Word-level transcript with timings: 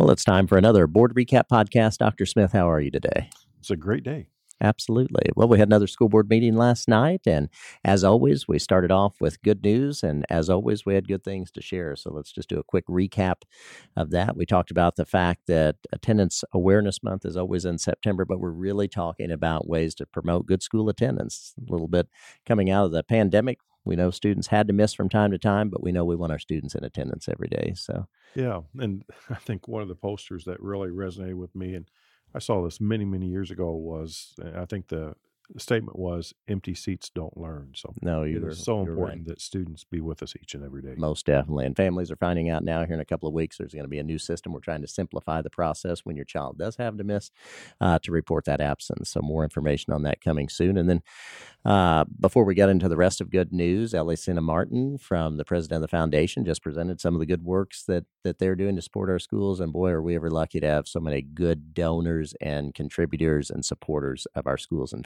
Well, 0.00 0.10
it's 0.10 0.24
time 0.24 0.46
for 0.46 0.56
another 0.56 0.86
board 0.86 1.14
recap 1.14 1.48
podcast. 1.52 1.98
Dr. 1.98 2.24
Smith, 2.24 2.52
how 2.52 2.70
are 2.70 2.80
you 2.80 2.90
today? 2.90 3.28
It's 3.58 3.70
a 3.70 3.76
great 3.76 4.02
day. 4.02 4.28
Absolutely. 4.58 5.28
Well, 5.36 5.46
we 5.46 5.58
had 5.58 5.68
another 5.68 5.86
school 5.86 6.08
board 6.08 6.30
meeting 6.30 6.56
last 6.56 6.88
night, 6.88 7.20
and 7.26 7.50
as 7.84 8.02
always, 8.02 8.48
we 8.48 8.58
started 8.58 8.90
off 8.90 9.20
with 9.20 9.42
good 9.42 9.62
news, 9.62 10.02
and 10.02 10.24
as 10.30 10.48
always, 10.48 10.86
we 10.86 10.94
had 10.94 11.06
good 11.06 11.22
things 11.22 11.50
to 11.50 11.60
share. 11.60 11.96
So 11.96 12.10
let's 12.14 12.32
just 12.32 12.48
do 12.48 12.58
a 12.58 12.64
quick 12.64 12.86
recap 12.86 13.42
of 13.94 14.10
that. 14.12 14.38
We 14.38 14.46
talked 14.46 14.70
about 14.70 14.96
the 14.96 15.04
fact 15.04 15.42
that 15.48 15.76
Attendance 15.92 16.44
Awareness 16.54 17.02
Month 17.02 17.26
is 17.26 17.36
always 17.36 17.66
in 17.66 17.76
September, 17.76 18.24
but 18.24 18.40
we're 18.40 18.48
really 18.48 18.88
talking 18.88 19.30
about 19.30 19.68
ways 19.68 19.94
to 19.96 20.06
promote 20.06 20.46
good 20.46 20.62
school 20.62 20.88
attendance. 20.88 21.52
A 21.58 21.70
little 21.70 21.88
bit 21.88 22.08
coming 22.46 22.70
out 22.70 22.86
of 22.86 22.92
the 22.92 23.02
pandemic, 23.02 23.58
we 23.90 23.96
know 23.96 24.10
students 24.12 24.46
had 24.46 24.68
to 24.68 24.72
miss 24.72 24.94
from 24.94 25.08
time 25.08 25.32
to 25.32 25.38
time, 25.38 25.68
but 25.68 25.82
we 25.82 25.90
know 25.90 26.04
we 26.04 26.14
want 26.14 26.30
our 26.30 26.38
students 26.38 26.76
in 26.76 26.84
attendance 26.84 27.28
every 27.28 27.48
day. 27.48 27.74
So, 27.74 28.06
yeah. 28.36 28.60
And 28.78 29.04
I 29.30 29.34
think 29.34 29.66
one 29.66 29.82
of 29.82 29.88
the 29.88 29.96
posters 29.96 30.44
that 30.44 30.62
really 30.62 30.90
resonated 30.90 31.34
with 31.34 31.54
me, 31.56 31.74
and 31.74 31.90
I 32.32 32.38
saw 32.38 32.62
this 32.62 32.80
many, 32.80 33.04
many 33.04 33.26
years 33.26 33.50
ago, 33.50 33.72
was 33.72 34.34
I 34.56 34.64
think 34.64 34.88
the 34.88 35.14
statement 35.58 35.98
was 35.98 36.32
empty 36.48 36.74
seats 36.74 37.10
don't 37.14 37.36
learn. 37.36 37.72
So 37.74 37.94
no, 38.02 38.22
it 38.22 38.42
is 38.42 38.62
so 38.62 38.80
important 38.80 39.20
right. 39.20 39.26
that 39.26 39.40
students 39.40 39.84
be 39.84 40.00
with 40.00 40.22
us 40.22 40.34
each 40.40 40.54
and 40.54 40.64
every 40.64 40.82
day. 40.82 40.94
Most 40.96 41.26
definitely. 41.26 41.66
And 41.66 41.76
families 41.76 42.10
are 42.10 42.16
finding 42.16 42.48
out 42.48 42.64
now 42.64 42.84
here 42.84 42.94
in 42.94 43.00
a 43.00 43.04
couple 43.04 43.28
of 43.28 43.34
weeks 43.34 43.58
there's 43.58 43.72
going 43.72 43.84
to 43.84 43.88
be 43.88 43.98
a 43.98 44.04
new 44.04 44.18
system. 44.18 44.52
We're 44.52 44.60
trying 44.60 44.82
to 44.82 44.88
simplify 44.88 45.42
the 45.42 45.50
process 45.50 46.00
when 46.00 46.16
your 46.16 46.24
child 46.24 46.58
does 46.58 46.76
have 46.76 46.96
to 46.98 47.04
miss 47.04 47.30
uh, 47.80 47.98
to 48.00 48.12
report 48.12 48.44
that 48.44 48.60
absence. 48.60 49.10
So, 49.10 49.20
more 49.22 49.44
information 49.44 49.92
on 49.92 50.02
that 50.02 50.20
coming 50.20 50.48
soon. 50.48 50.76
And 50.76 50.88
then 50.88 51.02
uh, 51.64 52.04
before 52.18 52.44
we 52.44 52.54
get 52.54 52.68
into 52.68 52.88
the 52.88 52.96
rest 52.96 53.20
of 53.20 53.30
good 53.30 53.52
news, 53.52 53.92
Ellie 53.92 54.16
Sina 54.16 54.40
Martin 54.40 54.98
from 54.98 55.36
the 55.36 55.44
president 55.44 55.76
of 55.76 55.82
the 55.82 55.96
foundation 55.96 56.44
just 56.44 56.62
presented 56.62 57.00
some 57.00 57.14
of 57.14 57.20
the 57.20 57.26
good 57.26 57.44
works 57.44 57.84
that, 57.84 58.04
that 58.24 58.38
they're 58.38 58.54
doing 58.54 58.76
to 58.76 58.82
support 58.82 59.10
our 59.10 59.18
schools. 59.18 59.60
And 59.60 59.72
boy, 59.72 59.90
are 59.90 60.02
we 60.02 60.14
ever 60.14 60.30
lucky 60.30 60.60
to 60.60 60.66
have 60.66 60.88
so 60.88 61.00
many 61.00 61.20
good 61.22 61.74
donors 61.74 62.34
and 62.40 62.74
contributors 62.74 63.50
and 63.50 63.64
supporters 63.64 64.26
of 64.34 64.46
our 64.46 64.56
schools 64.56 64.92
and 64.92 65.04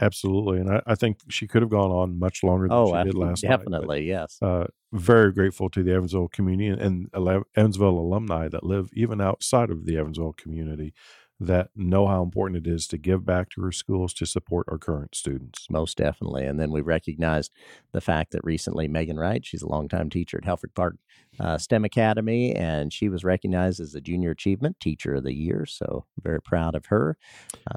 Absolutely. 0.00 0.58
And 0.60 0.70
I, 0.70 0.82
I 0.86 0.94
think 0.94 1.18
she 1.28 1.46
could 1.46 1.62
have 1.62 1.70
gone 1.70 1.90
on 1.90 2.18
much 2.18 2.42
longer 2.42 2.68
than 2.68 2.76
Oh, 2.76 2.96
she 2.96 3.04
did 3.04 3.14
last 3.14 3.42
night. 3.42 3.50
but, 3.50 3.58
definitely. 3.58 4.06
yes. 4.06 4.38
uh, 4.42 4.66
very 4.92 5.32
grateful 5.32 5.70
to 5.70 5.82
the 5.82 5.92
Evansville 5.92 6.28
community 6.28 6.68
and, 6.68 7.08
and 7.12 7.44
Evansville 7.56 7.98
alumni 7.98 8.48
that 8.48 8.64
live 8.64 8.90
even 8.94 9.20
outside 9.20 9.70
of 9.70 9.86
the 9.86 9.96
Evansville 9.96 10.34
community 10.34 10.92
that 11.40 11.70
know 11.74 12.06
how 12.06 12.22
important 12.22 12.64
it 12.64 12.70
is 12.70 12.86
to 12.86 12.96
give 12.96 13.24
back 13.26 13.50
to 13.50 13.64
our 13.64 13.72
schools 13.72 14.14
to 14.14 14.24
support 14.24 14.64
our 14.70 14.78
current 14.78 15.12
students. 15.14 15.66
Most 15.68 15.96
definitely. 15.96 16.44
And 16.46 16.60
then 16.60 16.70
we 16.70 16.80
recognized 16.82 17.50
the 17.90 18.00
fact 18.00 18.30
that 18.30 18.44
recently 18.44 18.86
Megan 18.86 19.18
Wright, 19.18 19.44
she's 19.44 19.62
a 19.62 19.66
longtime 19.68 20.08
teacher 20.08 20.38
at 20.38 20.44
Helfrich 20.44 20.74
Park 20.74 20.96
uh, 21.40 21.58
STEM 21.58 21.84
Academy, 21.84 22.54
and 22.54 22.92
she 22.92 23.08
was 23.08 23.24
recognized 23.24 23.80
as 23.80 23.90
the 23.92 24.00
Junior 24.00 24.30
Achievement 24.30 24.78
Teacher 24.78 25.14
of 25.14 25.24
the 25.24 25.34
Year. 25.34 25.66
So 25.66 26.04
very 26.22 26.40
proud 26.40 26.76
of 26.76 26.86
her. 26.86 27.16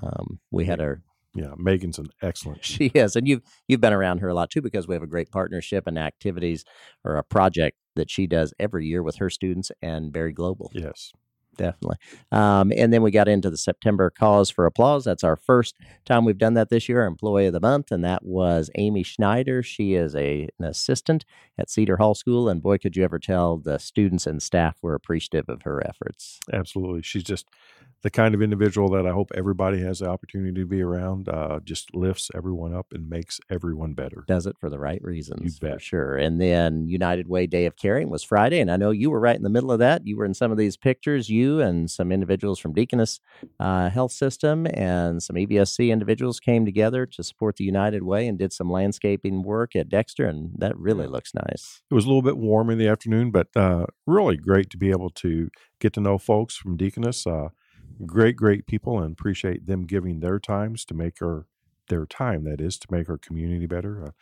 Um, 0.03 0.39
we 0.51 0.65
had 0.65 0.79
our 0.79 1.01
Yeah, 1.35 1.53
Megan's 1.57 1.99
an 1.99 2.07
excellent. 2.21 2.63
she 2.65 2.87
is, 2.87 3.15
and 3.15 3.27
you've 3.27 3.41
you've 3.67 3.81
been 3.81 3.93
around 3.93 4.19
her 4.19 4.29
a 4.29 4.33
lot 4.33 4.49
too 4.49 4.61
because 4.61 4.87
we 4.87 4.95
have 4.95 5.03
a 5.03 5.07
great 5.07 5.31
partnership 5.31 5.85
and 5.85 5.99
activities 5.99 6.63
or 7.03 7.17
a 7.17 7.23
project 7.23 7.77
that 7.95 8.09
she 8.09 8.25
does 8.25 8.53
every 8.59 8.85
year 8.85 9.03
with 9.03 9.17
her 9.17 9.29
students 9.29 9.71
and 9.81 10.11
Berry 10.11 10.33
Global 10.33 10.71
Yes. 10.73 11.11
Definitely. 11.57 11.97
Um, 12.31 12.71
and 12.75 12.91
then 12.93 13.01
we 13.01 13.11
got 13.11 13.27
into 13.27 13.49
the 13.49 13.57
September 13.57 14.09
cause 14.09 14.49
for 14.49 14.65
applause. 14.65 15.03
That's 15.03 15.23
our 15.23 15.35
first 15.35 15.75
time 16.05 16.25
we've 16.25 16.37
done 16.37 16.53
that 16.55 16.69
this 16.69 16.87
year, 16.89 17.05
Employee 17.05 17.47
of 17.47 17.53
the 17.53 17.59
Month, 17.59 17.91
and 17.91 18.03
that 18.03 18.23
was 18.25 18.69
Amy 18.75 19.03
Schneider. 19.03 19.63
She 19.63 19.93
is 19.93 20.15
a, 20.15 20.49
an 20.59 20.65
assistant 20.65 21.25
at 21.57 21.69
Cedar 21.69 21.97
Hall 21.97 22.15
School, 22.15 22.49
and 22.49 22.61
boy, 22.61 22.77
could 22.77 22.95
you 22.95 23.03
ever 23.03 23.19
tell 23.19 23.57
the 23.57 23.77
students 23.77 24.27
and 24.27 24.41
staff 24.41 24.77
were 24.81 24.95
appreciative 24.95 25.49
of 25.49 25.63
her 25.63 25.85
efforts. 25.85 26.39
Absolutely. 26.51 27.01
She's 27.01 27.23
just 27.23 27.49
the 28.01 28.09
kind 28.11 28.35
of 28.35 28.41
individual 28.41 28.89
that 28.89 29.07
I 29.07 29.11
hope 29.11 29.31
everybody 29.33 29.81
has 29.81 29.99
the 29.99 30.07
opportunity 30.07 30.53
to 30.61 30.65
be 30.67 30.81
around. 30.81 31.27
Uh, 31.27 31.59
just 31.63 31.95
lifts 31.95 32.29
everyone 32.35 32.75
up 32.75 32.87
and 32.91 33.09
makes 33.09 33.39
everyone 33.49 33.93
better. 33.93 34.23
Does 34.27 34.45
it 34.45 34.57
for 34.59 34.69
the 34.69 34.77
right 34.77 35.01
reasons, 35.03 35.57
for 35.57 35.69
bet. 35.69 35.81
sure. 35.81 36.15
And 36.15 36.39
then 36.39 36.87
United 36.87 37.27
Way 37.27 37.47
Day 37.47 37.65
of 37.65 37.75
Caring 37.77 38.09
was 38.09 38.23
Friday, 38.23 38.59
and 38.59 38.69
I 38.69 38.77
know 38.77 38.91
you 38.91 39.09
were 39.09 39.19
right 39.19 39.35
in 39.35 39.43
the 39.43 39.49
middle 39.49 39.71
of 39.71 39.79
that. 39.79 40.05
You 40.05 40.17
were 40.17 40.25
in 40.25 40.35
some 40.35 40.51
of 40.51 40.57
these 40.57 40.77
pictures, 40.77 41.29
you 41.29 41.44
and 41.45 41.89
some 41.89 42.11
individuals 42.11 42.59
from 42.59 42.73
Deaconess 42.73 43.19
uh, 43.59 43.89
Health 43.89 44.11
System 44.11 44.67
and 44.73 45.21
some 45.21 45.37
E 45.37 45.45
EVSC 45.45 45.89
individuals 45.89 46.39
came 46.39 46.65
together 46.65 47.05
to 47.05 47.23
support 47.23 47.57
the 47.57 47.63
United 47.63 48.03
Way 48.03 48.27
and 48.27 48.37
did 48.37 48.53
some 48.53 48.69
landscaping 48.69 49.43
work 49.43 49.75
at 49.75 49.89
Dexter, 49.89 50.25
and 50.25 50.51
that 50.57 50.77
really 50.77 51.07
looks 51.07 51.33
nice. 51.33 51.81
It 51.89 51.93
was 51.93 52.05
a 52.05 52.07
little 52.07 52.21
bit 52.21 52.37
warm 52.37 52.69
in 52.69 52.77
the 52.77 52.87
afternoon, 52.87 53.31
but 53.31 53.47
uh, 53.55 53.85
really 54.05 54.37
great 54.37 54.69
to 54.71 54.77
be 54.77 54.91
able 54.91 55.09
to 55.11 55.49
get 55.79 55.93
to 55.93 56.01
know 56.01 56.17
folks 56.17 56.55
from 56.55 56.77
Deaconess. 56.77 57.25
Uh, 57.25 57.49
great, 58.05 58.35
great 58.35 58.67
people, 58.67 58.99
and 58.99 59.13
appreciate 59.13 59.65
them 59.65 59.85
giving 59.85 60.19
their 60.19 60.39
times 60.39 60.85
to 60.85 60.93
make 60.93 61.21
our 61.21 61.47
their 61.87 62.05
time 62.05 62.45
that 62.45 62.59
is 62.59 62.79
to 62.79 62.87
make 62.89 63.09
our 63.09 63.17
community 63.17 63.67
better. 63.67 64.13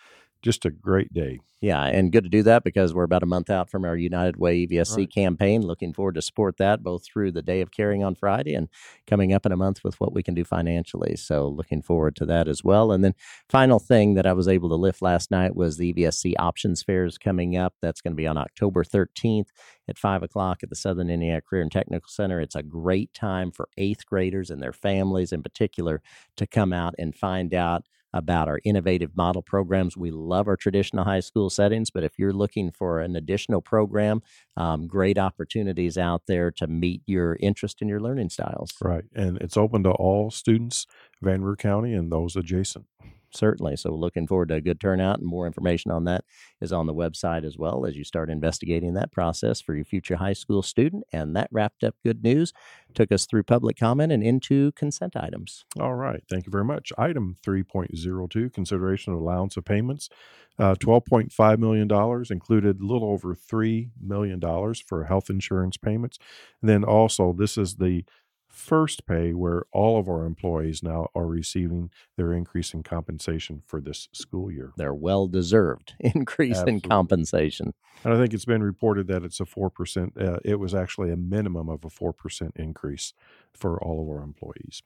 Just 0.44 0.66
a 0.66 0.70
great 0.72 1.14
day. 1.14 1.40
Yeah, 1.62 1.82
and 1.86 2.12
good 2.12 2.26
to 2.26 2.30
do 2.30 2.44
that 2.44 2.66
because 2.66 2.94
we're 2.94 3.06
about 3.06 3.24
a 3.24 3.26
month 3.26 3.50
out 3.50 3.70
from 3.70 3.86
our 3.86 3.96
United 3.96 4.36
Way 4.36 4.68
EVSC 4.68 4.98
Right. 4.98 5.10
campaign. 5.14 5.62
Looking 5.62 5.94
forward 5.94 6.16
to 6.16 6.22
support 6.22 6.58
that 6.58 6.84
both 6.84 7.06
through 7.06 7.32
the 7.32 7.42
Day 7.42 7.62
of 7.62 7.72
Caring 7.72 8.04
on 8.04 8.16
Friday 8.16 8.54
and 8.54 8.68
coming 9.08 9.32
up 9.32 9.46
in 9.46 9.54
a 9.54 9.56
month 9.56 9.82
with 9.82 9.98
what 10.02 10.12
we 10.14 10.22
can 10.22 10.34
do 10.34 10.44
financially. 10.44 11.16
So 11.16 11.48
looking 11.48 11.82
forward 11.82 12.18
to 12.18 12.26
that 12.26 12.50
as 12.50 12.66
well. 12.66 12.92
And 12.92 13.02
then 13.06 13.16
final 13.48 13.80
thing 13.80 14.16
that 14.16 14.28
I 14.28 14.34
was 14.34 14.50
able 14.50 14.68
to 14.68 14.76
lift 14.76 15.02
last 15.02 15.32
night 15.32 15.56
was 15.56 15.78
the 15.78 15.94
EVSC 15.94 16.34
options 16.38 16.84
fairs 16.84 17.18
coming 17.18 17.56
up. 17.56 17.76
That's 17.82 18.02
going 18.02 18.12
to 18.12 18.18
be 18.18 18.28
on 18.28 18.36
October 18.38 18.84
13th 18.84 19.48
at 19.88 19.98
five 19.98 20.22
o'clock 20.22 20.64
at 20.64 20.70
the 20.70 20.76
Southern 20.76 21.10
Indiana 21.10 21.40
Career 21.40 21.62
and 21.62 21.72
Technical 21.72 22.10
Center. 22.10 22.42
It's 22.42 22.56
a 22.56 22.64
great 22.64 23.14
time 23.14 23.52
for 23.52 23.70
eighth 23.78 24.06
graders 24.06 24.50
and 24.50 24.62
their 24.62 24.74
families 24.74 25.32
in 25.32 25.42
particular 25.42 26.02
to 26.36 26.46
come 26.46 26.74
out 26.74 26.94
and 27.00 27.16
find 27.16 27.54
out 27.54 27.86
about 28.14 28.48
our 28.48 28.60
innovative 28.64 29.16
model 29.16 29.42
programs. 29.42 29.98
We 29.98 30.12
love 30.12 30.48
our 30.48 30.58
traditional 30.58 31.04
high 31.04 31.20
school 31.20 31.50
settings, 31.50 31.92
but 31.92 32.04
if 32.04 32.18
you're 32.18 32.34
looking 32.34 32.72
for 32.72 33.00
an 33.00 33.16
additional 33.16 33.62
program, 33.62 34.22
um, 34.58 34.88
great 34.88 35.18
opportunities 35.18 35.98
out 35.98 36.24
there 36.28 36.52
to 36.52 36.68
meet 36.68 37.02
your 37.06 37.38
interest 37.40 37.82
in 37.82 37.88
your 37.88 38.00
learning 38.00 38.30
styles. 38.30 38.72
Right. 38.82 39.04
And 39.14 39.38
it's 39.38 39.58
open 39.58 39.84
to 39.84 39.92
all 39.92 40.32
students, 40.32 40.86
Van 41.22 41.34
Vanderburgh 41.34 41.60
County, 41.60 41.94
and 41.94 42.12
those 42.12 42.36
adjacent. 42.36 42.86
Certainly. 43.34 43.78
So, 43.78 43.94
looking 43.94 44.28
forward 44.28 44.50
to 44.50 44.56
a 44.56 44.62
good 44.62 44.80
turnout, 44.80 45.20
and 45.20 45.28
more 45.28 45.48
information 45.48 45.92
on 45.92 46.04
that 46.06 46.24
is 46.62 46.72
on 46.72 46.88
the 46.88 46.94
website 46.94 47.46
as 47.46 47.58
well 47.58 47.86
as 47.86 47.96
you 47.96 48.04
start 48.04 48.30
investigating 48.30 48.94
that 48.94 49.12
process 49.12 49.62
for 49.62 49.76
your 49.76 49.86
future 49.86 50.18
high 50.18 50.34
school 50.34 50.62
student. 50.62 51.04
And 51.12 51.36
that 51.36 51.50
wrapped 51.52 51.84
up 51.84 51.96
good 52.04 52.24
news, 52.24 52.54
took 52.94 53.12
us 53.12 53.26
through 53.26 53.44
public 53.44 53.78
comment 53.78 54.12
and 54.12 54.24
into 54.24 54.72
consent 54.74 55.16
items. 55.16 55.66
All 55.80 55.96
right. 55.96 56.24
Thank 56.30 56.46
you 56.46 56.52
very 56.52 56.66
much. 56.66 56.94
Item 56.98 57.38
3.02 57.46 58.54
consideration 58.54 59.14
of 59.14 59.20
allowance 59.20 59.58
of 59.58 59.66
payments. 59.66 60.10
Uh, 60.60 60.76
$12.5 60.76 61.58
million 61.58 61.90
included 62.30 62.80
a 62.80 62.86
little 62.86 63.10
over 63.10 63.34
$3 63.34 63.90
million 64.00 64.40
for 64.86 65.06
health 65.06 65.30
insurance 65.30 65.78
payments. 65.78 66.20
And 66.62 66.70
then 66.70 66.84
also, 66.84 67.34
this 67.34 67.58
is 67.58 67.76
the 67.76 68.06
first 68.54 69.08
pay 69.08 69.34
where 69.34 69.64
all 69.72 70.00
of 70.00 70.08
our 70.08 70.26
employees 70.26 70.84
now 70.84 71.08
are 71.16 71.26
receiving 71.26 71.90
their 72.18 72.32
increase 72.32 72.74
in 72.74 72.84
compensation 72.84 73.64
for 73.66 73.82
this 73.82 74.08
school 74.14 74.52
year. 74.52 74.72
Their 74.78 74.94
well 74.94 75.28
deserved 75.28 75.96
increase 76.00 76.62
in 76.62 76.80
compensation. 76.80 77.74
And 78.04 78.14
I 78.14 78.18
think 78.18 78.34
it's 78.34 78.46
been 78.46 78.62
reported 78.62 79.08
that 79.08 79.24
it's 79.24 79.40
a 79.40 79.46
4%, 79.46 80.22
uh, 80.22 80.40
it 80.46 80.60
was 80.60 80.76
actually 80.76 81.12
a 81.12 81.18
minimum 81.18 81.68
of 81.68 81.84
a 81.84 81.90
4% 81.90 82.52
increase 82.56 83.14
for 83.54 83.82
all 83.84 84.04
of 84.04 84.08
our 84.08 84.24
employees. 84.24 84.84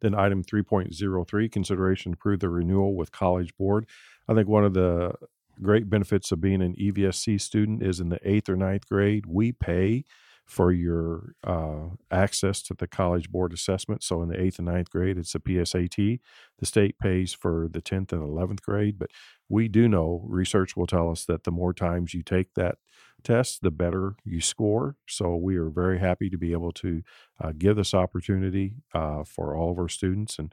Then 0.00 0.14
item 0.14 0.44
3.03, 0.44 1.50
consideration 1.50 2.12
to 2.12 2.16
approve 2.16 2.40
the 2.40 2.48
renewal 2.50 2.94
with 2.94 3.12
College 3.12 3.56
Board. 3.56 3.86
I 4.28 4.34
think 4.34 4.46
one 4.46 4.64
of 4.64 4.74
the 4.74 5.14
great 5.62 5.88
benefits 5.88 6.32
of 6.32 6.40
being 6.40 6.60
an 6.60 6.74
EVSC 6.74 7.40
student 7.40 7.82
is 7.82 7.98
in 7.98 8.10
the 8.10 8.20
eighth 8.28 8.48
or 8.48 8.56
ninth 8.56 8.88
grade, 8.88 9.26
we 9.26 9.52
pay 9.52 10.04
for 10.50 10.72
your 10.72 11.36
uh, 11.44 11.90
access 12.10 12.60
to 12.60 12.74
the 12.74 12.88
College 12.88 13.30
Board 13.30 13.52
assessment. 13.52 14.02
So 14.02 14.20
in 14.20 14.28
the 14.28 14.40
eighth 14.40 14.58
and 14.58 14.66
ninth 14.66 14.90
grade, 14.90 15.16
it's 15.16 15.36
a 15.36 15.38
PSAT. 15.38 16.18
The 16.58 16.66
state 16.66 16.98
pays 16.98 17.32
for 17.32 17.68
the 17.70 17.80
10th 17.80 18.10
and 18.10 18.20
11th 18.20 18.60
grade, 18.60 18.98
but 18.98 19.10
we 19.48 19.68
do 19.68 19.88
know 19.88 20.24
research 20.26 20.76
will 20.76 20.88
tell 20.88 21.08
us 21.08 21.24
that 21.26 21.44
the 21.44 21.52
more 21.52 21.72
times 21.72 22.14
you 22.14 22.24
take 22.24 22.52
that 22.54 22.78
test, 23.22 23.62
the 23.62 23.70
better 23.70 24.16
you 24.24 24.40
score. 24.40 24.96
So 25.06 25.36
we 25.36 25.54
are 25.54 25.70
very 25.70 26.00
happy 26.00 26.28
to 26.28 26.36
be 26.36 26.50
able 26.50 26.72
to 26.72 27.02
uh, 27.40 27.52
give 27.56 27.76
this 27.76 27.94
opportunity 27.94 28.74
uh, 28.92 29.22
for 29.22 29.54
all 29.54 29.70
of 29.70 29.78
our 29.78 29.88
students. 29.88 30.36
And 30.40 30.52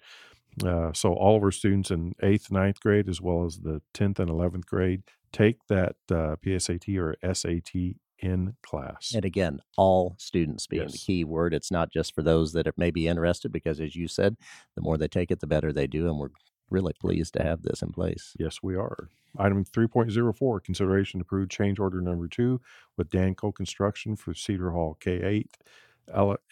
uh, 0.64 0.94
so 0.94 1.14
all 1.14 1.38
of 1.38 1.44
our 1.44 1.52
students 1.52 1.90
in 1.90 2.14
eighth, 2.22 2.52
ninth 2.52 2.80
grade, 2.82 3.10
as 3.10 3.20
well 3.20 3.46
as 3.46 3.62
the 3.62 3.82
10th 3.96 4.20
and 4.20 4.30
11th 4.30 4.68
grade, 4.68 5.02
take 5.32 5.58
that 5.70 5.96
uh, 6.12 6.36
PSAT 6.46 7.00
or 7.00 7.16
SAT 7.34 7.96
in 8.20 8.56
class. 8.64 9.14
And 9.16 9.26
again, 9.26 9.60
all 9.78 10.16
students 10.18 10.68
being 10.68 10.88
the 10.88 10.98
key 10.98 11.24
word. 11.24 11.54
It's 11.54 11.72
not 11.72 11.92
just 11.92 12.16
for 12.16 12.22
those 12.22 12.54
that 12.54 12.68
are 12.68 12.74
maybe 12.78 13.08
interested, 13.08 13.52
because 13.52 13.80
as 13.80 13.96
you 13.96 14.08
said, 14.08 14.38
the 14.76 14.82
more 14.82 14.98
they 14.98 15.08
take 15.08 15.32
it, 15.32 15.40
the 15.40 15.48
better 15.48 15.72
they 15.72 15.88
do. 15.88 16.08
And 16.08 16.18
we're 16.18 16.30
really 16.70 16.94
pleased 17.00 17.34
to 17.34 17.44
have 17.44 17.62
this 17.62 17.82
in 17.82 17.92
place. 17.92 18.34
Yes, 18.40 18.60
we 18.62 18.76
are. 18.76 19.10
Item 19.38 19.64
3.04, 19.64 20.64
consideration 20.64 21.20
to 21.20 21.22
approve 21.22 21.50
change 21.50 21.80
order 21.80 22.02
number 22.02 22.28
two 22.28 22.60
with 22.98 23.10
Danco 23.10 23.54
Construction 23.54 24.16
for 24.16 24.34
Cedar 24.34 24.72
Hall 24.72 24.98
K8 25.00 25.46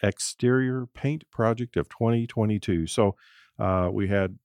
exterior 0.02 0.86
paint 0.86 1.28
project 1.30 1.76
of 1.76 1.88
2022. 1.88 2.86
So 2.86 3.16
uh, 3.58 3.88
we 3.92 4.08
had 4.08 4.38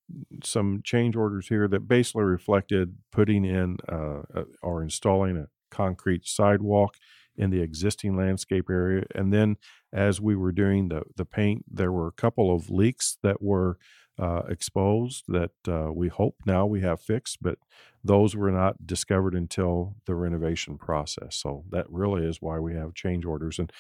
some 0.44 0.82
change 0.84 1.16
orders 1.16 1.48
here 1.48 1.68
that 1.68 1.88
basically 1.88 2.24
reflected 2.24 2.96
putting 3.12 3.44
in 3.44 3.78
uh, 3.90 4.22
uh, 4.34 4.44
or 4.62 4.84
installing 4.84 5.38
a 5.38 5.48
concrete 5.72 6.28
sidewalk 6.28 6.98
in 7.36 7.50
the 7.50 7.62
existing 7.62 8.16
landscape 8.16 8.70
area. 8.70 9.06
And 9.16 9.34
then 9.34 9.56
as 9.94 10.22
we 10.22 10.36
were 10.36 10.52
doing 10.52 10.90
the, 10.90 11.04
the 11.16 11.26
paint, 11.26 11.66
there 11.70 11.92
were 11.92 12.08
a 12.08 12.12
couple 12.12 12.54
of 12.54 12.70
leaks 12.70 13.18
that 13.24 13.42
were 13.42 13.78
uh, 14.20 14.44
exposed 14.50 15.24
that 15.28 15.52
uh, 15.68 15.92
we 15.92 16.10
hope 16.10 16.36
now 16.46 16.66
we 16.66 16.82
have 16.82 17.02
fixed, 17.02 17.38
but 17.42 17.58
those 18.04 18.36
were 18.36 18.52
not 18.52 18.86
discovered 18.86 19.34
until 19.34 19.96
the 20.06 20.16
renovation 20.16 20.78
process. 20.78 21.36
So 21.36 21.64
that 21.72 21.86
really 21.90 22.26
is 22.28 22.42
why 22.42 22.60
we 22.60 22.76
have 22.76 22.94
change 22.94 23.26
orders. 23.26 23.58
And 23.58 23.72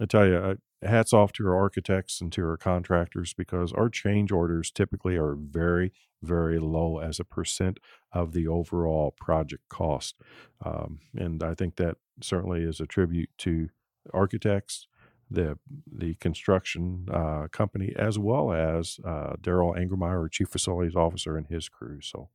I 0.00 0.06
tell 0.06 0.26
you, 0.26 0.58
hats 0.82 1.12
off 1.12 1.32
to 1.32 1.46
our 1.46 1.56
architects 1.56 2.20
and 2.20 2.32
to 2.32 2.44
our 2.44 2.56
contractors 2.56 3.34
because 3.34 3.72
our 3.72 3.88
change 3.88 4.32
orders 4.32 4.70
typically 4.70 5.16
are 5.16 5.34
very, 5.34 5.92
very 6.22 6.58
low 6.58 6.98
as 6.98 7.20
a 7.20 7.24
percent 7.24 7.78
of 8.12 8.32
the 8.32 8.46
overall 8.48 9.12
project 9.12 9.68
cost. 9.68 10.16
Um, 10.64 11.00
and 11.16 11.42
I 11.42 11.54
think 11.54 11.76
that 11.76 11.96
certainly 12.20 12.62
is 12.62 12.80
a 12.80 12.86
tribute 12.86 13.30
to 13.38 13.68
architects, 14.12 14.88
the 15.30 15.58
the 15.90 16.14
construction 16.16 17.06
uh, 17.12 17.48
company, 17.50 17.94
as 17.96 18.18
well 18.18 18.52
as 18.52 18.98
uh, 19.04 19.34
Daryl 19.40 19.76
Angermeyer, 19.76 20.30
chief 20.30 20.48
facilities 20.48 20.96
officer, 20.96 21.36
and 21.36 21.46
his 21.46 21.68
crew. 21.68 22.00
So. 22.02 22.28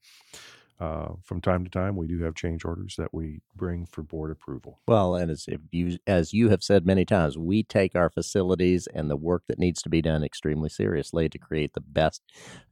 Uh, 0.80 1.14
from 1.24 1.42
time 1.42 1.64
to 1.64 1.72
time, 1.72 1.96
we 1.96 2.06
do 2.06 2.22
have 2.24 2.36
change 2.36 2.64
orders 2.64 2.96
that 2.98 3.12
we 3.14 3.42
bring 3.56 3.86
for 3.88 4.04
board 4.04 4.30
approval. 4.30 4.80
Well, 4.88 5.16
and 5.16 5.32
as 5.32 5.46
if 5.48 5.60
you 5.72 5.98
as 6.06 6.34
you 6.34 6.50
have 6.50 6.62
said 6.62 6.86
many 6.86 7.04
times, 7.04 7.36
we 7.38 7.64
take 7.64 7.96
our 7.96 8.12
facilities 8.12 8.86
and 8.94 9.10
the 9.10 9.16
work 9.18 9.44
that 9.48 9.58
needs 9.58 9.82
to 9.82 9.90
be 9.90 10.04
done 10.04 10.24
extremely 10.24 10.70
seriously 10.70 11.30
to 11.30 11.38
create 11.40 11.74
the 11.74 11.82
best 11.82 12.22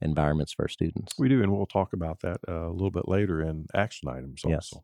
environments 0.02 0.54
for 0.54 0.66
our 0.66 0.68
students. 0.68 1.14
We 1.18 1.30
do, 1.30 1.42
and 1.42 1.52
we'll 1.52 1.66
talk 1.66 1.94
about 1.94 2.20
that 2.20 2.42
uh, 2.48 2.70
a 2.70 2.72
little 2.72 2.92
bit 2.92 3.08
later 3.08 3.42
in 3.42 3.66
action 3.74 4.08
items 4.08 4.42
Yes. 4.46 4.72
also. 4.72 4.84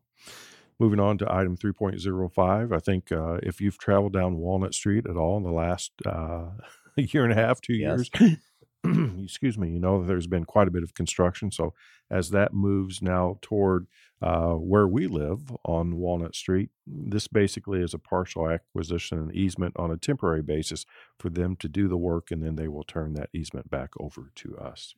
Moving 0.80 0.98
on 0.98 1.16
to 1.18 1.32
item 1.32 1.56
3.05, 1.56 2.72
I 2.74 2.78
think 2.80 3.12
uh, 3.12 3.34
if 3.42 3.60
you've 3.60 3.78
traveled 3.78 4.12
down 4.14 4.36
Walnut 4.38 4.74
Street 4.74 5.06
at 5.08 5.16
all 5.16 5.36
in 5.36 5.44
the 5.44 5.52
last 5.52 5.92
uh, 6.04 6.46
year 6.96 7.22
and 7.22 7.32
a 7.32 7.36
half, 7.36 7.60
two 7.60 7.74
Yes. 7.74 8.08
years, 8.20 8.36
excuse 9.22 9.56
me, 9.56 9.70
you 9.70 9.78
know 9.78 10.04
there's 10.04 10.26
been 10.26 10.44
quite 10.44 10.66
a 10.66 10.72
bit 10.72 10.82
of 10.82 10.94
construction. 10.94 11.50
So 11.52 11.72
as 12.10 12.30
that 12.30 12.52
moves 12.52 13.00
now 13.00 13.38
toward 13.40 13.86
uh, 14.20 14.54
where 14.54 14.88
we 14.88 15.06
live 15.06 15.56
on 15.64 15.96
Walnut 15.96 16.34
Street, 16.34 16.70
this 16.86 17.28
basically 17.28 17.80
is 17.80 17.94
a 17.94 17.98
partial 17.98 18.48
acquisition 18.48 19.18
and 19.18 19.34
easement 19.34 19.74
on 19.76 19.90
a 19.90 19.96
temporary 19.96 20.42
basis 20.42 20.84
for 21.18 21.30
them 21.30 21.54
to 21.56 21.68
do 21.68 21.86
the 21.86 21.96
work, 21.96 22.30
and 22.30 22.42
then 22.42 22.56
they 22.56 22.68
will 22.68 22.84
turn 22.84 23.14
that 23.14 23.30
easement 23.32 23.70
back 23.70 23.90
over 24.00 24.30
to 24.36 24.56
us. 24.58 24.94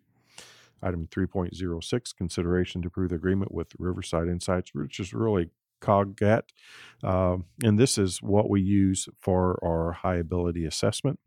Item 0.82 1.06
3.06, 1.06 2.16
consideration 2.16 2.82
to 2.82 2.88
approve 2.88 3.10
the 3.10 3.16
agreement 3.16 3.52
with 3.52 3.68
Riverside 3.78 4.28
Insights, 4.28 4.74
which 4.74 5.00
is 5.00 5.14
really 5.14 5.50
CogAT. 5.80 6.42
Um, 7.02 7.46
and 7.62 7.78
this 7.78 7.98
is 7.98 8.22
what 8.22 8.48
we 8.48 8.60
use 8.60 9.08
for 9.20 9.58
our 9.62 9.92
high 9.92 10.16
ability 10.16 10.64
assessment. 10.64 11.18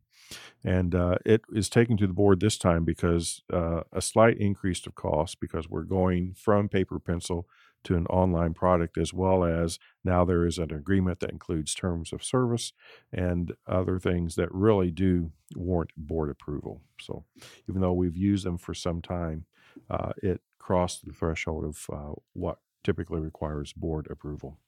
And 0.63 0.93
uh, 0.93 1.17
it 1.25 1.41
is 1.53 1.69
taken 1.69 1.97
to 1.97 2.07
the 2.07 2.13
board 2.13 2.39
this 2.39 2.57
time 2.57 2.83
because 2.83 3.41
uh, 3.51 3.81
a 3.91 4.01
slight 4.01 4.37
increase 4.37 4.85
of 4.85 4.95
cost 4.95 5.39
because 5.39 5.69
we're 5.69 5.83
going 5.83 6.33
from 6.35 6.69
paper 6.69 6.99
pencil 6.99 7.47
to 7.83 7.95
an 7.95 8.05
online 8.07 8.53
product, 8.53 8.97
as 8.97 9.13
well 9.13 9.43
as 9.43 9.79
now 10.03 10.25
there 10.25 10.45
is 10.45 10.57
an 10.57 10.73
agreement 10.73 11.19
that 11.19 11.31
includes 11.31 11.73
terms 11.73 12.11
of 12.11 12.23
service 12.23 12.73
and 13.13 13.53
other 13.65 13.99
things 13.99 14.35
that 14.35 14.53
really 14.53 14.91
do 14.91 15.31
warrant 15.55 15.91
board 15.95 16.29
approval. 16.29 16.81
So 16.99 17.23
even 17.69 17.81
though 17.81 17.93
we've 17.93 18.17
used 18.17 18.45
them 18.45 18.57
for 18.57 18.73
some 18.73 19.01
time, 19.01 19.45
uh, 19.89 20.11
it 20.21 20.41
crossed 20.59 21.05
the 21.05 21.13
threshold 21.13 21.63
of 21.63 21.85
uh, 21.93 22.13
what 22.33 22.57
typically 22.83 23.21
requires 23.21 23.73
board 23.73 24.07
approval. 24.09 24.59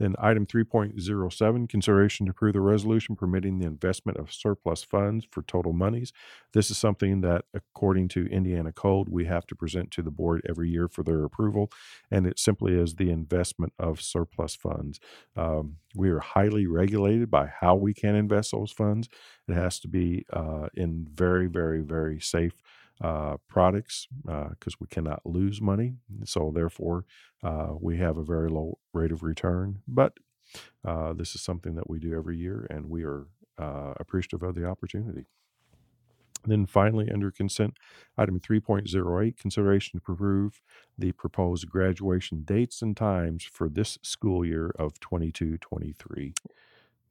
Then 0.00 0.16
item 0.18 0.46
3.07, 0.46 1.68
consideration 1.68 2.24
to 2.24 2.30
approve 2.30 2.54
the 2.54 2.60
resolution 2.62 3.16
permitting 3.16 3.58
the 3.58 3.66
investment 3.66 4.16
of 4.16 4.32
surplus 4.32 4.82
funds 4.82 5.26
for 5.30 5.42
total 5.42 5.74
monies. 5.74 6.10
This 6.54 6.70
is 6.70 6.78
something 6.78 7.20
that, 7.20 7.44
according 7.52 8.08
to 8.08 8.26
Indiana 8.28 8.72
code, 8.72 9.10
we 9.10 9.26
have 9.26 9.46
to 9.48 9.54
present 9.54 9.90
to 9.90 10.02
the 10.02 10.10
board 10.10 10.40
every 10.48 10.70
year 10.70 10.88
for 10.88 11.02
their 11.02 11.22
approval. 11.24 11.70
And 12.10 12.26
it 12.26 12.38
simply 12.38 12.72
is 12.72 12.94
the 12.94 13.10
investment 13.10 13.74
of 13.78 14.00
surplus 14.00 14.54
funds. 14.54 15.00
Um, 15.36 15.76
we 15.94 16.08
are 16.08 16.20
highly 16.20 16.66
regulated 16.66 17.30
by 17.30 17.48
how 17.60 17.74
we 17.74 17.92
can 17.92 18.14
invest 18.14 18.52
those 18.52 18.72
funds. 18.72 19.06
It 19.48 19.54
has 19.54 19.78
to 19.80 19.88
be 19.88 20.24
uh, 20.32 20.68
in 20.74 21.08
very, 21.12 21.46
very, 21.46 21.82
very 21.82 22.20
safe 22.20 22.54
uh, 23.00 23.36
products 23.48 24.06
because 24.24 24.78
we 24.80 24.86
cannot 24.88 25.24
lose 25.24 25.60
money. 25.60 25.94
So, 26.24 26.52
therefore, 26.54 27.04
uh, 27.42 27.74
we 27.80 27.98
have 27.98 28.18
a 28.18 28.24
very 28.24 28.50
low 28.50 28.78
rate 28.92 29.12
of 29.12 29.22
return. 29.22 29.80
But 29.88 30.14
uh, 30.84 31.12
this 31.12 31.34
is 31.34 31.42
something 31.42 31.74
that 31.76 31.88
we 31.88 31.98
do 31.98 32.16
every 32.16 32.36
year, 32.36 32.66
and 32.70 32.90
we 32.90 33.04
are 33.04 33.26
uh, 33.58 33.94
appreciative 33.98 34.42
of 34.42 34.54
the 34.54 34.66
opportunity. 34.66 35.26
Then 36.46 36.64
finally, 36.66 37.10
under 37.12 37.30
consent, 37.30 37.74
item 38.16 38.40
3.08, 38.40 39.36
consideration 39.36 40.00
to 40.00 40.12
approve 40.12 40.60
the 40.96 41.12
proposed 41.12 41.68
graduation 41.68 42.44
dates 42.44 42.80
and 42.80 42.96
times 42.96 43.44
for 43.44 43.68
this 43.68 43.98
school 44.02 44.44
year 44.44 44.72
of 44.78 44.98
22 45.00 45.58
23. 45.58 46.32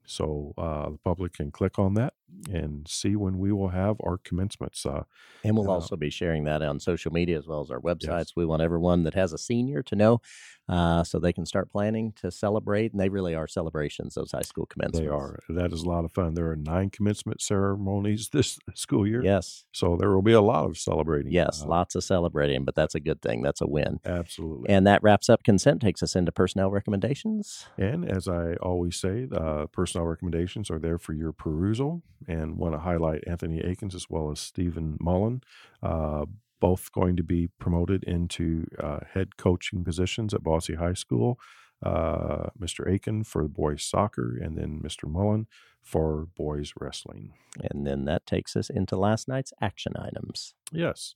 So 0.05 0.53
uh, 0.57 0.89
the 0.89 0.97
public 0.97 1.33
can 1.33 1.51
click 1.51 1.77
on 1.77 1.93
that 1.93 2.13
and 2.51 2.87
see 2.87 3.15
when 3.15 3.37
we 3.39 3.51
will 3.51 3.69
have 3.69 3.97
our 4.03 4.17
commencements. 4.17 4.85
Uh, 4.85 5.03
And 5.43 5.55
we'll 5.57 5.69
Uh, 5.69 5.73
also 5.75 5.95
be 5.95 6.09
sharing 6.09 6.43
that 6.45 6.61
on 6.61 6.79
social 6.79 7.11
media 7.13 7.37
as 7.37 7.47
well 7.47 7.61
as 7.61 7.69
our 7.71 7.79
websites. 7.79 8.29
Yes. 8.29 8.35
We 8.35 8.45
want 8.45 8.61
everyone 8.61 9.03
that 9.03 9.13
has 9.13 9.31
a 9.33 9.37
senior 9.37 9.81
to 9.83 9.95
know 9.95 10.21
uh, 10.67 11.03
so 11.03 11.17
they 11.19 11.33
can 11.33 11.45
start 11.45 11.71
planning 11.71 12.11
to 12.21 12.29
celebrate. 12.29 12.91
And 12.91 12.99
they 12.99 13.09
really 13.09 13.33
are 13.35 13.47
celebrations, 13.47 14.15
those 14.15 14.31
high 14.33 14.41
school 14.41 14.65
commencements. 14.65 14.99
they 14.99 15.07
are. 15.07 15.39
That 15.49 15.71
is 15.73 15.81
a 15.83 15.89
lot 15.89 16.05
of 16.05 16.11
fun. 16.11 16.33
There 16.35 16.49
are 16.51 16.55
nine 16.55 16.89
commencement 16.89 17.41
ceremonies 17.41 18.29
this 18.33 18.59
school 18.75 19.07
year. 19.07 19.23
Yes. 19.23 19.65
So 19.71 19.95
there 19.97 20.11
will 20.13 20.21
be 20.21 20.33
a 20.33 20.41
lot 20.41 20.65
of 20.65 20.77
celebrating. 20.77 21.31
Yes. 21.31 21.63
Uh, 21.63 21.67
Lots 21.67 21.95
of 21.95 22.03
celebrating, 22.03 22.65
but 22.65 22.75
that's 22.75 22.95
a 22.95 22.99
good 22.99 23.21
thing. 23.21 23.41
That's 23.41 23.61
a 23.61 23.67
win. 23.67 23.99
absolutely. 24.05 24.69
And 24.69 24.85
that 24.87 25.01
wraps 25.03 25.29
up 25.29 25.43
consent, 25.43 25.81
takes 25.81 26.03
us 26.03 26.15
into 26.15 26.31
personnel 26.31 26.69
recommendations. 26.71 27.65
And 27.77 28.05
as 28.09 28.27
I 28.27 28.53
always 28.55 28.95
say, 28.97 29.27
uh, 29.31 29.67
personnel 29.67 30.05
recommendations 30.07 30.69
are 30.69 30.79
there 30.79 30.97
for 30.97 31.13
your 31.13 31.31
perusal. 31.31 32.03
And 32.27 32.57
want 32.57 32.73
to 32.73 32.79
highlight 32.79 33.23
Anthony 33.27 33.59
Akins 33.59 33.95
as 33.95 34.09
well 34.09 34.31
as 34.31 34.39
Stephen 34.39 34.97
Mullen, 34.99 35.41
uh, 35.81 36.25
both 36.59 36.91
going 36.91 37.15
to 37.15 37.23
be 37.23 37.49
promoted 37.59 38.03
into 38.03 38.67
uh, 38.77 38.99
head 39.13 39.37
coaching 39.37 39.83
positions 39.83 40.33
at 40.33 40.43
Bosse 40.43 40.75
High 40.77 40.93
School. 40.93 41.39
Uh, 41.81 42.49
Mr. 42.59 42.91
Aiken 42.91 43.23
for 43.23 43.43
the 43.43 43.49
boys 43.49 43.83
soccer, 43.83 44.37
and 44.37 44.57
then 44.57 44.81
Mr. 44.83 45.09
Mullen 45.09 45.47
for 45.89 46.27
boys 46.37 46.73
wrestling. 46.79 47.33
And 47.71 47.85
then 47.85 48.05
that 48.05 48.27
takes 48.27 48.55
us 48.55 48.69
into 48.69 48.95
last 48.95 49.27
night's 49.27 49.53
action 49.59 49.93
items. 49.97 50.53
Yes. 50.71 51.15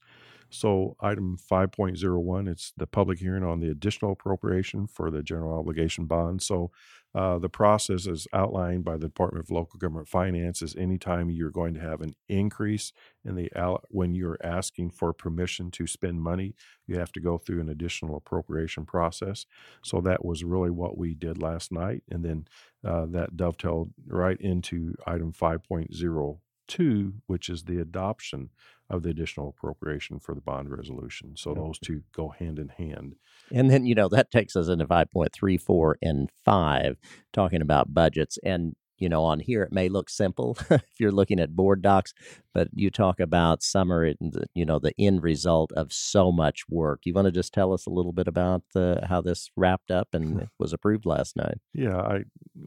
So 0.49 0.95
item 0.99 1.37
5.01, 1.37 2.47
it's 2.49 2.73
the 2.75 2.87
public 2.87 3.19
hearing 3.19 3.43
on 3.43 3.59
the 3.59 3.69
additional 3.69 4.11
appropriation 4.11 4.87
for 4.87 5.11
the 5.11 5.23
general 5.23 5.57
obligation 5.57 6.05
bond. 6.05 6.41
So 6.41 6.71
uh, 7.15 7.37
the 7.37 7.49
process 7.49 8.07
is 8.07 8.27
outlined 8.33 8.83
by 8.83 8.93
the 8.93 9.07
Department 9.07 9.45
of 9.45 9.51
Local 9.51 9.77
Government 9.77 10.07
Finances. 10.07 10.75
Anytime 10.75 11.29
you're 11.29 11.51
going 11.51 11.75
to 11.75 11.79
have 11.79 12.01
an 12.01 12.15
increase 12.27 12.91
in 13.23 13.35
the 13.35 13.49
when 13.89 14.15
you're 14.15 14.39
asking 14.43 14.91
for 14.91 15.13
permission 15.13 15.69
to 15.71 15.85
spend 15.85 16.21
money, 16.21 16.55
you 16.87 16.97
have 16.97 17.11
to 17.11 17.19
go 17.19 17.37
through 17.37 17.61
an 17.61 17.69
additional 17.69 18.17
appropriation 18.17 18.85
process. 18.85 19.45
So 19.83 20.01
that 20.01 20.25
was 20.25 20.43
really 20.43 20.71
what 20.71 20.97
we 20.97 21.13
did 21.13 21.41
last 21.41 21.71
night, 21.71 22.01
and 22.09 22.25
then 22.25 22.47
uh, 22.85 23.05
that 23.07 23.37
dovetailed 23.37 23.91
right 24.07 24.39
into 24.39 24.95
item 25.07 25.31
5.02, 25.31 27.13
which 27.27 27.49
is 27.49 27.63
the 27.63 27.79
adoption 27.79 28.49
of 28.89 29.03
the 29.03 29.09
additional 29.09 29.49
appropriation 29.49 30.19
for 30.19 30.35
the 30.35 30.41
bond 30.41 30.69
resolution. 30.69 31.35
So 31.35 31.53
those 31.53 31.79
two 31.79 32.03
go 32.15 32.29
hand 32.29 32.59
in 32.59 32.69
hand. 32.69 33.15
And 33.51 33.69
then, 33.69 33.85
you 33.85 33.95
know, 33.95 34.07
that 34.09 34.31
takes 34.31 34.55
us 34.55 34.67
into 34.67 34.85
5.34 34.85 35.95
and 36.01 36.29
5, 36.45 36.97
talking 37.31 37.61
about 37.61 37.93
budgets. 37.93 38.37
And, 38.43 38.75
you 38.99 39.09
know, 39.09 39.23
on 39.23 39.39
here, 39.39 39.63
it 39.63 39.71
may 39.71 39.89
look 39.89 40.09
simple 40.09 40.57
if 40.69 40.99
you're 40.99 41.11
looking 41.11 41.39
at 41.39 41.55
board 41.55 41.81
docs, 41.81 42.13
but 42.53 42.67
you 42.73 42.91
talk 42.91 43.19
about 43.19 43.63
summary, 43.63 44.15
and 44.21 44.45
you 44.53 44.65
know, 44.65 44.79
the 44.79 44.93
end 44.99 45.23
result 45.23 45.71
of 45.73 45.91
so 45.91 46.31
much 46.31 46.63
work. 46.69 47.01
You 47.03 47.13
want 47.13 47.25
to 47.25 47.31
just 47.31 47.53
tell 47.53 47.73
us 47.73 47.85
a 47.87 47.89
little 47.89 48.13
bit 48.13 48.27
about 48.27 48.61
the, 48.73 49.03
how 49.09 49.21
this 49.21 49.49
wrapped 49.57 49.91
up 49.91 50.09
and 50.13 50.47
was 50.59 50.71
approved 50.71 51.05
last 51.05 51.35
night? 51.35 51.57
Yeah, 51.73 51.97
I 51.97 52.23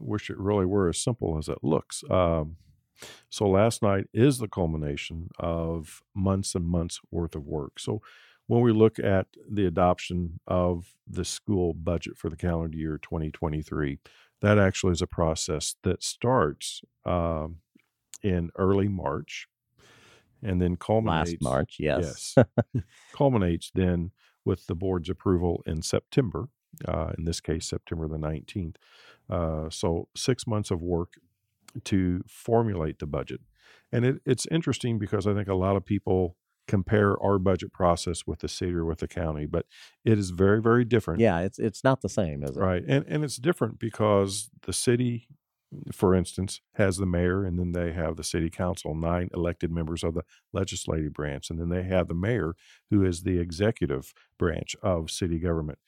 wish 0.07 0.29
it 0.29 0.37
really 0.39 0.65
were 0.65 0.89
as 0.89 0.97
simple 0.97 1.37
as 1.37 1.49
it 1.49 1.59
looks. 1.63 2.03
Um, 2.09 2.57
so 3.29 3.47
last 3.47 3.83
night 3.83 4.05
is 4.13 4.39
the 4.39 4.47
culmination 4.47 5.29
of 5.37 6.01
months 6.15 6.55
and 6.55 6.65
months 6.65 6.99
worth 7.11 7.35
of 7.35 7.45
work. 7.45 7.79
So 7.79 8.01
when 8.47 8.61
we 8.61 8.71
look 8.71 8.97
at 8.97 9.27
the 9.49 9.65
adoption 9.65 10.39
of 10.47 10.95
the 11.05 11.25
school 11.25 11.73
budget 11.73 12.17
for 12.17 12.29
the 12.29 12.37
calendar 12.37 12.77
year 12.77 12.97
2023, 12.97 13.99
that 14.41 14.57
actually 14.57 14.93
is 14.93 15.01
a 15.01 15.07
process 15.07 15.75
that 15.83 16.01
starts 16.03 16.81
um, 17.05 17.57
in 18.23 18.49
early 18.55 18.87
March 18.87 19.47
and 20.43 20.61
then 20.61 20.75
culminates 20.75 21.31
Last 21.31 21.41
March, 21.41 21.75
yes. 21.79 22.35
yes 22.37 22.47
culminates 23.13 23.71
then 23.73 24.11
with 24.45 24.67
the 24.67 24.75
board's 24.75 25.09
approval 25.09 25.63
in 25.65 25.81
September. 25.81 26.47
Uh, 26.85 27.11
in 27.17 27.25
this 27.25 27.39
case, 27.39 27.67
September 27.67 28.07
the 28.07 28.17
19th. 28.17 28.75
Uh, 29.29 29.69
so 29.69 30.07
six 30.15 30.47
months 30.47 30.71
of 30.71 30.81
work 30.81 31.13
to 31.83 32.23
formulate 32.27 32.99
the 32.99 33.05
budget. 33.05 33.41
And 33.91 34.05
it, 34.05 34.21
it's 34.25 34.45
interesting 34.47 34.99
because 34.99 35.27
I 35.27 35.33
think 35.33 35.47
a 35.47 35.53
lot 35.53 35.75
of 35.75 35.85
people 35.85 36.35
compare 36.67 37.21
our 37.23 37.39
budget 37.39 37.71
process 37.71 38.27
with 38.27 38.39
the 38.39 38.47
city 38.47 38.73
or 38.73 38.85
with 38.85 38.99
the 38.99 39.07
county, 39.07 39.45
but 39.45 39.65
it 40.03 40.19
is 40.19 40.31
very, 40.31 40.61
very 40.61 40.83
different. 40.83 41.21
Yeah, 41.21 41.39
it's 41.39 41.59
it's 41.59 41.83
not 41.83 42.01
the 42.01 42.09
same, 42.09 42.43
is 42.43 42.51
it? 42.51 42.59
Right. 42.59 42.83
And 42.87 43.05
and 43.07 43.23
it's 43.23 43.37
different 43.37 43.79
because 43.79 44.49
the 44.63 44.73
city, 44.73 45.27
for 45.91 46.13
instance, 46.13 46.61
has 46.75 46.97
the 46.97 47.05
mayor 47.05 47.45
and 47.45 47.57
then 47.57 47.71
they 47.71 47.93
have 47.93 48.17
the 48.17 48.23
city 48.23 48.49
council, 48.49 48.95
nine 48.95 49.29
elected 49.33 49.71
members 49.71 50.03
of 50.03 50.13
the 50.13 50.23
legislative 50.51 51.13
branch, 51.13 51.49
and 51.49 51.59
then 51.59 51.69
they 51.69 51.83
have 51.83 52.07
the 52.07 52.13
mayor, 52.13 52.55
who 52.89 53.05
is 53.05 53.23
the 53.23 53.39
executive 53.39 54.13
branch 54.37 54.75
of 54.81 55.09
city 55.09 55.39
government. 55.39 55.79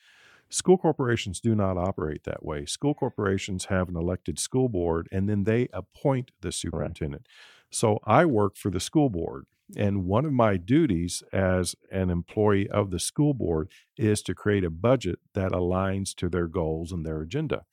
School 0.50 0.78
corporations 0.78 1.40
do 1.40 1.54
not 1.56 1.78
operate 1.78 2.24
that 2.24 2.44
way. 2.44 2.66
School 2.66 2.94
corporations 2.94 3.66
have 3.66 3.88
an 3.90 3.96
elected 3.96 4.40
school 4.40 4.68
board 4.70 5.08
and 5.12 5.30
then 5.30 5.44
they 5.44 5.68
appoint 5.74 6.32
the 6.42 6.52
superintendent. 6.52 7.28
So 7.72 8.00
I 8.06 8.26
work 8.26 8.58
for 8.58 8.72
the 8.72 8.80
school 8.80 9.10
board. 9.10 9.46
And 9.78 10.06
one 10.06 10.26
of 10.26 10.34
my 10.34 10.58
duties 10.58 11.22
as 11.32 11.76
an 11.92 12.10
employee 12.10 12.68
of 12.70 12.90
the 12.90 12.98
school 13.00 13.36
board 13.36 13.70
is 13.98 14.24
to 14.24 14.34
create 14.34 14.64
a 14.64 14.72
budget 14.72 15.20
that 15.36 15.52
aligns 15.52 16.16
to 16.16 16.28
their 16.30 16.48
goals 16.48 16.92
and 16.92 17.06
their 17.06 17.22
agenda. 17.22 17.66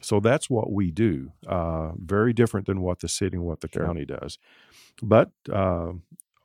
So 0.00 0.20
that's 0.20 0.48
what 0.48 0.72
we 0.72 0.92
do. 0.92 1.32
Uh, 1.46 1.92
very 1.96 2.32
different 2.32 2.66
than 2.66 2.80
what 2.80 3.00
the 3.00 3.08
city 3.08 3.36
and 3.36 3.44
what 3.44 3.60
the 3.60 3.68
Sure. 3.72 3.84
county 3.84 4.04
does. 4.04 4.38
But 5.02 5.32
uh, 5.50 5.94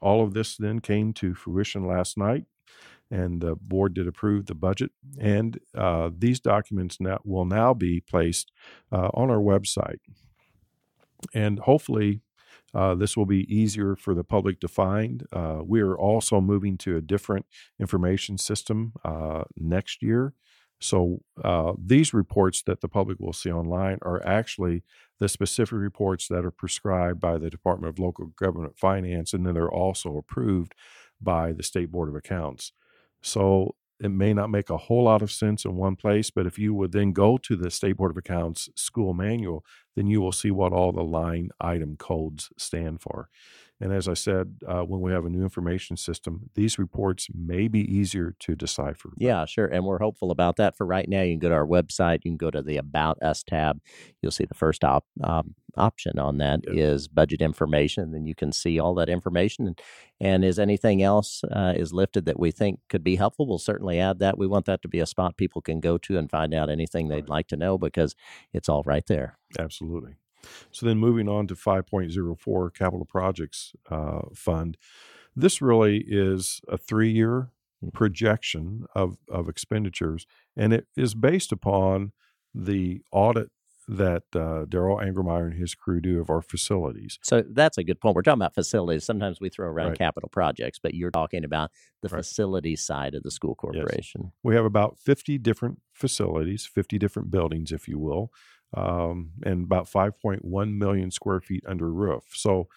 all 0.02 0.24
of 0.24 0.34
this 0.34 0.58
then 0.58 0.80
came 0.80 1.14
to 1.14 1.34
fruition 1.36 1.86
last 1.88 2.18
night, 2.18 2.46
and 3.10 3.42
the 3.42 3.56
board 3.56 3.94
did 3.94 4.08
approve 4.08 4.46
the 4.46 4.56
budget. 4.56 4.92
And 5.20 5.60
uh, 5.76 6.10
these 6.16 6.40
documents 6.40 7.00
now, 7.00 7.20
will 7.24 7.46
now 7.46 7.74
be 7.74 8.02
placed 8.02 8.52
uh, 8.92 9.10
on 9.14 9.30
our 9.30 9.40
website. 9.40 10.00
And 11.34 11.60
hopefully, 11.60 12.22
uh, 12.74 12.96
this 12.96 13.16
will 13.16 13.26
be 13.26 13.52
easier 13.54 13.96
for 13.96 14.14
the 14.14 14.24
public 14.24 14.60
to 14.60 14.68
find. 14.68 15.26
Uh, 15.32 15.62
we 15.64 15.82
are 15.82 15.98
also 15.98 16.42
moving 16.42 16.78
to 16.80 16.98
a 16.98 17.02
different 17.02 17.46
information 17.80 18.38
system 18.38 18.94
uh, 19.06 19.44
next 19.56 20.04
year. 20.04 20.34
So 20.80 21.22
uh, 21.44 21.74
these 21.84 22.14
reports 22.14 22.62
that 22.64 22.82
the 22.82 22.88
public 22.88 23.20
will 23.20 23.34
see 23.34 23.52
online 23.52 23.98
are 24.04 24.24
actually 24.26 24.84
the 25.20 25.28
specific 25.28 25.78
reports 25.80 26.28
that 26.28 26.46
are 26.46 26.52
prescribed 26.52 27.20
by 27.20 27.40
the 27.40 27.50
Department 27.50 27.90
of 27.90 28.00
Local 28.00 28.28
Government 28.28 28.78
Finance, 28.78 29.34
and 29.34 29.46
then 29.46 29.56
they're 29.56 29.72
also 29.72 30.18
approved 30.18 30.76
by 31.20 31.52
the 31.52 31.64
State 31.64 31.92
Board 31.92 32.10
of 32.10 32.16
Accounts. 32.16 32.74
So 33.22 33.76
it 34.00 34.10
may 34.10 34.34
not 34.34 34.50
make 34.52 34.70
a 34.70 34.78
whole 34.78 35.06
lot 35.06 35.22
of 35.22 35.32
sense 35.32 35.66
in 35.66 35.76
one 35.76 35.96
place, 35.96 36.30
but 36.30 36.46
if 36.46 36.60
you 36.60 36.74
would 36.74 36.92
then 36.92 37.14
go 37.14 37.38
to 37.40 37.56
the 37.56 37.72
State 37.72 37.98
Board 37.98 38.12
of 38.12 38.18
Accounts 38.18 38.70
school 38.76 39.14
manual, 39.14 39.66
then 39.96 40.08
you 40.08 40.22
will 40.22 40.32
see 40.32 40.52
what 40.52 40.72
all 40.72 40.92
the 40.92 41.04
line 41.04 41.50
item 41.60 41.98
codes 41.98 42.50
stand 42.58 43.02
for. 43.02 43.30
And 43.80 43.94
as 43.94 44.08
I 44.08 44.16
said, 44.16 44.56
uh, 44.68 44.82
when 44.82 45.02
we 45.02 45.12
have 45.12 45.26
a 45.26 45.30
new 45.30 45.44
information 45.44 45.98
system, 45.98 46.50
these 46.56 46.80
reports 46.80 47.28
may 47.34 47.68
be 47.68 47.82
easier 47.82 48.36
to 48.40 48.56
decipher. 48.56 49.12
Yeah, 49.18 49.46
sure. 49.46 49.68
And 49.68 49.86
we're 49.86 50.00
hopeful 50.00 50.32
about 50.32 50.56
that. 50.56 50.76
For 50.76 50.86
right 50.86 51.08
now, 51.08 51.22
you 51.22 51.34
can 51.34 51.40
go 51.40 51.50
to 51.50 51.56
our 51.56 51.66
website. 51.68 52.22
You 52.26 52.32
can 52.32 52.38
go 52.38 52.50
to 52.50 52.64
the 52.64 52.78
About 52.78 53.22
Us 53.22 53.44
tab. 53.44 53.80
You'll 54.22 54.32
see 54.32 54.46
the 54.46 54.56
first 54.56 54.84
op- 54.84 55.06
um, 55.24 55.54
option 55.76 56.18
on 56.18 56.40
that 56.40 56.62
is 56.66 57.08
budget 57.08 57.40
information. 57.40 58.12
Then 58.12 58.26
you 58.26 58.34
can 58.34 58.52
see 58.52 58.80
all 58.80 58.96
that 58.96 59.10
information. 59.10 59.68
And, 59.68 59.82
and 60.20 60.44
is 60.44 60.58
anything 60.58 61.04
else 61.04 61.44
uh, 61.52 61.74
is 61.76 61.94
lifted 61.94 62.26
that 62.26 62.40
we 62.40 62.50
think 62.50 62.80
could 62.90 63.04
be 63.04 63.16
helpful? 63.18 63.48
We'll 63.48 63.60
certainly 63.60 64.00
add 64.00 64.18
that. 64.18 64.40
We 64.40 64.48
want 64.48 64.66
that 64.66 64.82
to 64.82 64.88
be 64.88 65.00
a 65.02 65.06
spot 65.06 65.38
people 65.38 65.62
can 65.62 65.80
go 65.82 66.00
to 66.00 66.18
and 66.18 66.32
find 66.32 66.52
out 66.52 66.72
anything 66.72 67.10
they'd 67.10 67.18
Right. 67.18 67.30
like 67.30 67.48
to 67.50 67.56
know 67.58 67.78
because 67.78 68.16
it's 68.54 68.70
all 68.70 68.82
right 68.88 69.06
there. 69.06 69.38
Absolutely. 69.60 70.16
So 70.72 70.86
then 70.86 70.98
moving 70.98 71.28
on 71.28 71.48
to 71.48 71.56
5.04 71.56 72.74
Capital 72.74 73.06
Projects 73.06 73.74
uh, 73.90 74.22
Fund. 74.34 74.78
This 75.36 75.62
really 75.62 76.04
is 76.08 76.62
a 76.68 76.78
three 76.78 77.12
year 77.12 77.52
Mm. 77.86 77.94
projection 77.94 78.86
of, 78.96 79.18
of 79.30 79.48
expenditures, 79.48 80.26
and 80.56 80.74
it 80.74 80.88
is 80.98 81.14
based 81.14 81.52
upon 81.52 82.12
the 82.52 83.04
audit 83.12 83.52
that 83.88 84.24
uh, 84.34 84.66
Daryl 84.66 85.00
Angermeyer 85.00 85.46
and 85.46 85.54
his 85.54 85.76
crew 85.76 86.02
do 86.02 86.20
of 86.20 86.28
our 86.32 86.42
facilities. 86.42 87.20
So 87.24 87.44
that's 87.48 87.78
a 87.78 87.84
good 87.84 88.02
point. 88.02 88.16
We're 88.16 88.24
talking 88.24 88.40
about 88.42 88.56
facilities. 88.56 89.06
Sometimes 89.06 89.40
we 89.40 89.50
throw 89.50 89.68
around 89.68 89.90
Right. 89.90 89.98
capital 90.00 90.28
projects, 90.28 90.80
but 90.80 90.96
you're 90.96 91.12
talking 91.12 91.44
about 91.46 91.70
the 92.02 92.10
Right. 92.10 92.18
facility 92.18 92.76
side 92.76 93.14
of 93.14 93.22
the 93.22 93.30
school 93.30 93.54
corporation. 93.54 94.32
We 94.42 94.56
have 94.56 94.66
about 94.66 94.98
50 94.98 95.38
different 95.38 95.80
facilities, 95.94 96.66
50 96.66 96.98
different 96.98 97.30
buildings, 97.30 97.72
if 97.72 97.88
you 97.88 98.00
will, 98.00 98.32
um, 98.74 99.32
and 99.44 99.64
about 99.64 99.86
5.1 99.86 100.78
million 100.78 101.12
square 101.12 101.40
feet 101.40 101.64
under 101.68 101.92
roof. 101.92 102.24
So, 102.34 102.68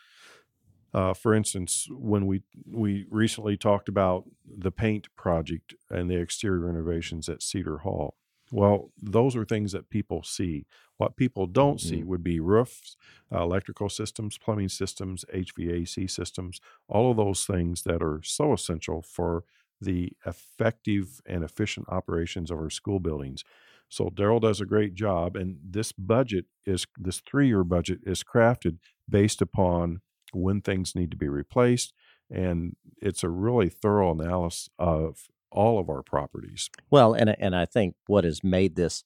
uh, 0.92 1.14
for 1.14 1.34
instance, 1.34 1.86
when 1.90 2.26
we 2.26 2.42
we 2.68 3.06
recently 3.10 3.56
talked 3.56 3.88
about 3.88 4.24
the 4.44 4.72
paint 4.72 5.08
project 5.16 5.74
and 5.88 6.10
the 6.10 6.16
exterior 6.16 6.66
renovations 6.66 7.28
at 7.28 7.42
Cedar 7.42 7.78
Hall, 7.78 8.16
well, 8.50 8.90
those 9.00 9.36
are 9.36 9.44
things 9.44 9.72
that 9.72 9.90
people 9.90 10.22
see. 10.24 10.66
What 10.96 11.16
people 11.16 11.46
don't 11.46 11.80
see 11.80 12.02
would 12.02 12.22
be 12.22 12.40
roofs, 12.40 12.96
uh, 13.32 13.42
electrical 13.42 13.88
systems, 13.88 14.36
plumbing 14.36 14.68
systems, 14.68 15.24
HVAC 15.32 16.10
systems, 16.10 16.60
all 16.88 17.10
of 17.10 17.16
those 17.16 17.46
things 17.46 17.82
that 17.84 18.02
are 18.02 18.20
so 18.22 18.52
essential 18.52 19.00
for 19.00 19.44
the 19.80 20.12
effective 20.26 21.20
and 21.24 21.42
efficient 21.42 21.88
operations 21.88 22.50
of 22.50 22.58
our 22.58 22.68
school 22.68 23.00
buildings. 23.00 23.44
So 23.90 24.08
Daryl 24.08 24.40
does 24.40 24.60
a 24.60 24.66
great 24.66 24.94
job, 24.94 25.36
and 25.36 25.58
this 25.62 25.92
budget 25.92 26.46
is 26.64 26.86
this 26.96 27.20
three-year 27.20 27.64
budget 27.64 27.98
is 28.06 28.22
crafted 28.22 28.78
based 29.08 29.42
upon 29.42 30.00
when 30.32 30.60
things 30.60 30.94
need 30.94 31.10
to 31.10 31.16
be 31.16 31.28
replaced, 31.28 31.92
and 32.30 32.76
it's 33.02 33.24
a 33.24 33.28
really 33.28 33.68
thorough 33.68 34.12
analysis 34.12 34.70
of 34.78 35.28
all 35.50 35.80
of 35.80 35.90
our 35.90 36.02
properties. 36.02 36.70
Well, 36.88 37.14
and 37.14 37.36
and 37.40 37.54
I 37.56 37.66
think 37.66 37.96
what 38.06 38.22
has 38.22 38.44
made 38.44 38.76
this 38.76 39.02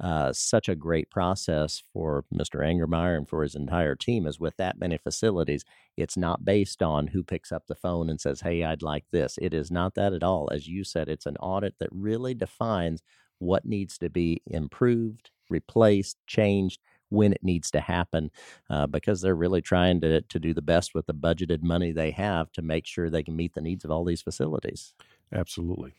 uh, 0.00 0.32
such 0.32 0.68
a 0.68 0.76
great 0.76 1.10
process 1.10 1.82
for 1.92 2.24
Mr. 2.32 2.60
Angermeyer 2.60 3.16
and 3.16 3.28
for 3.28 3.42
his 3.42 3.56
entire 3.56 3.96
team 3.96 4.28
is 4.28 4.38
with 4.38 4.56
that 4.56 4.78
many 4.78 4.96
facilities, 4.96 5.64
it's 5.96 6.16
not 6.16 6.44
based 6.44 6.80
on 6.80 7.08
who 7.08 7.24
picks 7.24 7.50
up 7.50 7.66
the 7.66 7.74
phone 7.74 8.08
and 8.08 8.20
says, 8.20 8.42
"Hey, 8.42 8.62
I'd 8.62 8.82
like 8.82 9.06
this." 9.10 9.36
It 9.42 9.52
is 9.52 9.70
not 9.72 9.96
that 9.96 10.12
at 10.12 10.22
all. 10.22 10.48
As 10.52 10.68
you 10.68 10.84
said, 10.84 11.08
it's 11.08 11.26
an 11.26 11.36
audit 11.38 11.74
that 11.80 11.88
really 11.90 12.34
defines 12.34 13.02
what 13.38 13.64
needs 13.64 13.98
to 13.98 14.10
be 14.10 14.42
improved, 14.46 15.30
replaced, 15.48 16.16
changed 16.26 16.80
when 17.10 17.32
it 17.32 17.42
needs 17.42 17.70
to 17.70 17.80
happen 17.80 18.30
uh, 18.68 18.86
because 18.86 19.20
they're 19.20 19.34
really 19.34 19.62
trying 19.62 20.00
to, 20.00 20.20
to 20.22 20.38
do 20.38 20.52
the 20.52 20.62
best 20.62 20.94
with 20.94 21.06
the 21.06 21.14
budgeted 21.14 21.62
money 21.62 21.92
they 21.92 22.10
have 22.10 22.52
to 22.52 22.62
make 22.62 22.86
sure 22.86 23.08
they 23.08 23.22
can 23.22 23.36
meet 23.36 23.54
the 23.54 23.60
needs 23.60 23.84
of 23.84 23.90
all 23.90 24.04
these 24.04 24.22
facilities. 24.22 24.92
Absolutely. 25.32 25.94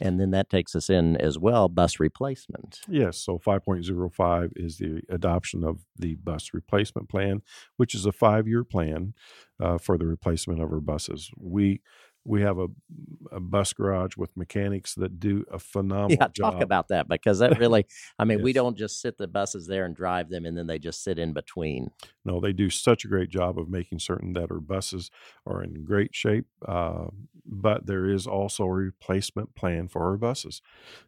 And 0.00 0.18
then 0.18 0.30
that 0.30 0.48
takes 0.48 0.74
us 0.74 0.88
in 0.88 1.16
as 1.16 1.38
well 1.38 1.68
bus 1.68 2.00
replacement. 2.00 2.80
Yes, 2.88 3.18
so 3.18 3.38
5.05 3.38 4.52
is 4.56 4.78
the 4.78 5.02
adoption 5.10 5.62
of 5.62 5.84
the 5.96 6.14
bus 6.14 6.50
replacement 6.54 7.08
plan, 7.10 7.42
which 7.76 7.94
is 7.94 8.06
a 8.06 8.12
five 8.12 8.48
year 8.48 8.64
plan 8.64 9.12
uh, 9.60 9.76
for 9.76 9.98
the 9.98 10.06
replacement 10.06 10.62
of 10.62 10.72
our 10.72 10.80
buses. 10.80 11.30
We 11.36 11.82
we 12.24 12.42
have 12.42 12.58
a, 12.58 12.68
a 13.32 13.40
bus 13.40 13.72
garage 13.72 14.16
with 14.16 14.36
mechanics 14.36 14.94
that 14.96 15.18
do 15.20 15.44
a 15.50 15.58
phenomenal 15.58 16.18
Yeah, 16.18 16.28
job. 16.32 16.54
talk 16.54 16.60
about 16.60 16.88
that 16.88 17.08
because 17.08 17.38
that 17.38 17.56
really, 17.56 17.86
I 18.18 18.24
mean, 18.24 18.40
we 18.40 18.52
don't 18.52 18.76
just 18.76 19.00
sit 19.00 19.16
the 19.18 19.28
buses 19.28 19.66
there 19.66 19.84
and 19.84 19.94
drive 19.94 20.28
them 20.28 20.44
and 20.44 20.56
then 20.56 20.66
they 20.66 20.78
just 20.78 21.02
sit 21.02 21.18
in 21.18 21.32
between. 21.32 21.90
No, 22.24 22.40
they 22.40 22.52
do 22.52 22.68
such 22.70 23.04
a 23.04 23.08
great 23.08 23.30
job 23.30 23.58
of 23.58 23.68
making 23.68 23.98
certain 23.98 24.32
that 24.34 24.50
our 24.50 24.60
buses 24.60 25.10
are 25.46 25.62
in 25.62 25.84
great 25.84 26.14
shape. 26.14 26.46
Uh, 26.66 27.06
but 27.46 27.86
there 27.86 28.06
is 28.06 28.26
also 28.26 28.64
a 28.64 28.72
replacement 28.72 29.54
plan 29.54 29.88
for 29.88 30.02
our 30.02 30.16
buses. 30.16 30.60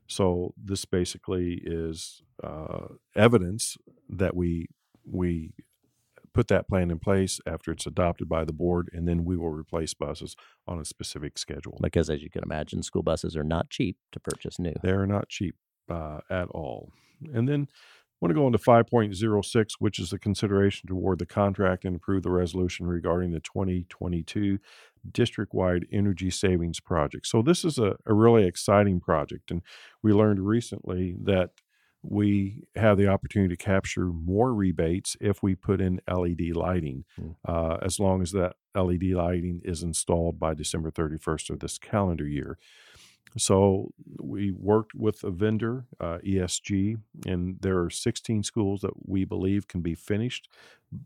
So 0.08 0.54
this 0.56 0.84
basically 0.84 1.60
is 1.64 2.22
uh, 2.42 2.88
evidence 3.14 3.76
that 4.08 4.34
we 4.36 4.68
we 5.04 5.52
put 6.34 6.48
that 6.48 6.68
plan 6.68 6.90
in 6.90 6.98
place 6.98 7.40
after 7.46 7.70
it's 7.70 7.86
adopted 7.86 8.28
by 8.28 8.44
the 8.44 8.52
board, 8.52 8.90
and 8.92 9.06
then 9.06 9.24
we 9.24 9.36
will 9.36 9.50
replace 9.50 9.94
buses 9.94 10.36
on 10.66 10.78
a 10.78 10.84
specific 10.84 11.38
schedule. 11.38 11.78
Because 11.80 12.08
as 12.10 12.22
you 12.22 12.30
can 12.30 12.42
imagine, 12.42 12.82
school 12.82 13.02
buses 13.02 13.36
are 13.36 13.44
not 13.44 13.70
cheap 13.70 13.96
to 14.12 14.20
purchase 14.20 14.58
new. 14.58 14.74
They 14.82 14.90
are 14.90 15.06
not 15.06 15.28
cheap 15.28 15.54
uh, 15.90 16.20
at 16.30 16.48
all. 16.48 16.92
And 17.32 17.48
then 17.48 17.68
I 17.70 18.16
want 18.20 18.30
to 18.30 18.40
go 18.40 18.46
into 18.46 18.58
5.06, 18.58 19.72
which 19.78 19.98
is 19.98 20.10
the 20.10 20.18
consideration 20.18 20.88
to 20.88 20.94
award 20.94 21.18
the 21.18 21.26
contract 21.26 21.84
and 21.84 21.96
approve 21.96 22.22
the 22.22 22.30
resolution 22.30 22.86
regarding 22.86 23.32
the 23.32 23.40
2022 23.40 24.58
district 25.10 25.52
wide 25.52 25.86
energy 25.92 26.30
savings 26.30 26.78
project. 26.78 27.26
So, 27.26 27.42
this 27.42 27.64
is 27.64 27.78
a, 27.78 27.96
a 28.06 28.14
really 28.14 28.44
exciting 28.44 29.00
project. 29.00 29.50
And 29.50 29.62
we 30.02 30.12
learned 30.12 30.40
recently 30.40 31.16
that 31.24 31.50
we 32.02 32.64
have 32.74 32.98
the 32.98 33.08
opportunity 33.08 33.54
to 33.54 33.64
capture 33.64 34.06
more 34.06 34.52
rebates 34.52 35.16
if 35.20 35.42
we 35.42 35.54
put 35.54 35.80
in 35.80 36.00
LED 36.10 36.54
lighting, 36.54 37.04
mm. 37.20 37.36
uh, 37.46 37.78
as 37.82 38.00
long 38.00 38.22
as 38.22 38.32
that 38.32 38.56
LED 38.74 39.04
lighting 39.04 39.60
is 39.64 39.82
installed 39.82 40.38
by 40.38 40.54
December 40.54 40.90
31st 40.90 41.50
of 41.50 41.60
this 41.60 41.78
calendar 41.78 42.26
year. 42.26 42.58
So 43.38 43.92
we 44.20 44.50
worked 44.50 44.94
with 44.94 45.24
a 45.24 45.30
vendor, 45.30 45.86
uh, 46.00 46.18
ESG, 46.18 46.98
and 47.26 47.56
there 47.60 47.80
are 47.80 47.88
16 47.88 48.42
schools 48.42 48.82
that 48.82 49.08
we 49.08 49.24
believe 49.24 49.68
can 49.68 49.80
be 49.80 49.94
finished. 49.94 50.48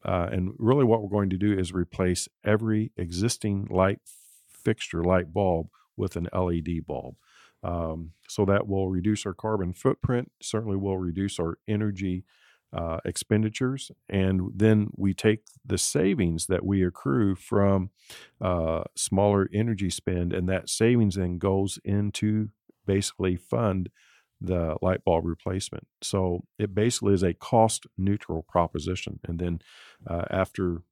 Uh, 0.04 0.28
and 0.32 0.52
really, 0.58 0.84
what 0.84 1.02
we're 1.02 1.08
going 1.08 1.30
to 1.30 1.36
do 1.36 1.56
is 1.56 1.72
replace 1.72 2.28
every 2.44 2.90
existing 2.96 3.68
light 3.70 4.00
fixture, 4.48 5.04
light 5.04 5.32
bulb, 5.32 5.68
with 5.96 6.16
an 6.16 6.28
LED 6.32 6.86
bulb. 6.86 7.16
Um, 7.62 8.12
so 8.28 8.44
that 8.44 8.68
will 8.68 8.88
reduce 8.88 9.26
our 9.26 9.34
carbon 9.34 9.72
footprint, 9.72 10.30
certainly 10.40 10.76
will 10.76 10.98
reduce 10.98 11.38
our 11.40 11.58
energy 11.66 12.24
uh, 12.72 12.98
expenditures. 13.04 13.90
And 14.08 14.50
then 14.54 14.88
we 14.96 15.14
take 15.14 15.44
the 15.64 15.78
savings 15.78 16.46
that 16.46 16.64
we 16.64 16.84
accrue 16.84 17.34
from 17.34 17.90
uh, 18.40 18.84
smaller 18.96 19.48
energy 19.52 19.90
spend, 19.90 20.32
and 20.32 20.48
that 20.48 20.68
savings 20.68 21.14
then 21.14 21.38
goes 21.38 21.78
into 21.84 22.50
basically 22.86 23.36
fund 23.36 23.90
the 24.40 24.76
light 24.82 25.02
bulb 25.04 25.24
replacement. 25.24 25.86
So 26.02 26.44
it 26.58 26.74
basically 26.74 27.14
is 27.14 27.22
a 27.22 27.32
cost 27.34 27.86
neutral 27.96 28.42
proposition. 28.42 29.20
And 29.24 29.38
then 29.38 29.60
uh, 30.06 30.24
after 30.30 30.82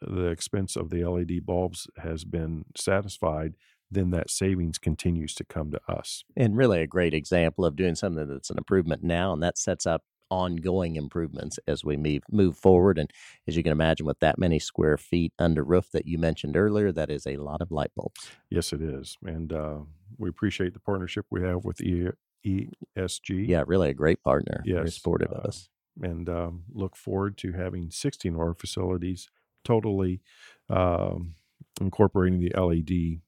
the 0.00 0.26
expense 0.26 0.76
of 0.76 0.90
the 0.90 1.04
LED 1.04 1.44
bulbs 1.44 1.88
has 1.98 2.24
been 2.24 2.64
satisfied, 2.76 3.54
then 3.90 4.10
that 4.10 4.30
savings 4.30 4.78
continues 4.78 5.34
to 5.34 5.44
come 5.44 5.70
to 5.70 5.80
us. 5.88 6.24
And 6.36 6.56
really 6.56 6.80
a 6.80 6.86
great 6.86 7.14
example 7.14 7.64
of 7.64 7.76
doing 7.76 7.94
something 7.94 8.28
that's 8.28 8.50
an 8.50 8.58
improvement 8.58 9.02
now, 9.02 9.32
and 9.32 9.42
that 9.42 9.58
sets 9.58 9.86
up 9.86 10.02
ongoing 10.30 10.96
improvements 10.96 11.58
as 11.66 11.84
we 11.84 11.96
move, 11.96 12.22
move 12.30 12.56
forward. 12.56 12.98
And 12.98 13.10
as 13.46 13.56
you 13.56 13.62
can 13.62 13.72
imagine, 13.72 14.06
with 14.06 14.20
that 14.20 14.38
many 14.38 14.58
square 14.58 14.96
feet 14.96 15.32
under 15.38 15.62
roof 15.62 15.90
that 15.92 16.06
you 16.06 16.18
mentioned 16.18 16.56
earlier, 16.56 16.92
that 16.92 17.10
is 17.10 17.26
a 17.26 17.36
lot 17.36 17.60
of 17.60 17.70
light 17.70 17.92
bulbs. 17.94 18.30
Yes, 18.50 18.72
it 18.72 18.82
is. 18.82 19.16
And 19.24 19.52
uh, 19.52 19.78
we 20.18 20.28
appreciate 20.28 20.74
the 20.74 20.80
partnership 20.80 21.26
we 21.30 21.42
have 21.42 21.64
with 21.64 21.80
e- 21.80 22.10
ESG. 22.44 23.48
Yeah, 23.48 23.64
really 23.66 23.90
a 23.90 23.94
great 23.94 24.22
partner. 24.22 24.62
Yes. 24.64 24.76
Very 24.76 24.90
supportive 24.90 25.32
uh, 25.32 25.36
of 25.36 25.44
us. 25.46 25.68
And 26.02 26.28
um, 26.28 26.64
look 26.72 26.96
forward 26.96 27.38
to 27.38 27.52
having 27.52 27.90
16 27.90 28.34
of 28.34 28.40
our 28.40 28.54
facilities 28.54 29.30
totally 29.64 30.20
um, 30.68 31.34
incorporating 31.80 32.40
the 32.40 32.52
LED 32.56 33.20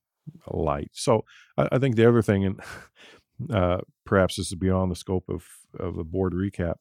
light. 0.51 0.91
So 0.93 1.25
I, 1.57 1.69
I 1.73 1.79
think 1.79 1.97
the 1.97 2.09
other 2.09 2.23
thing, 2.23 2.45
and 2.45 2.61
uh, 3.53 3.79
perhaps 4.05 4.37
this 4.37 4.49
is 4.49 4.55
beyond 4.55 4.91
the 4.91 4.97
scope 4.97 5.29
of, 5.29 5.45
of 5.79 5.99
a 5.99 6.05
board 6.05 6.33
recap, 6.33 6.77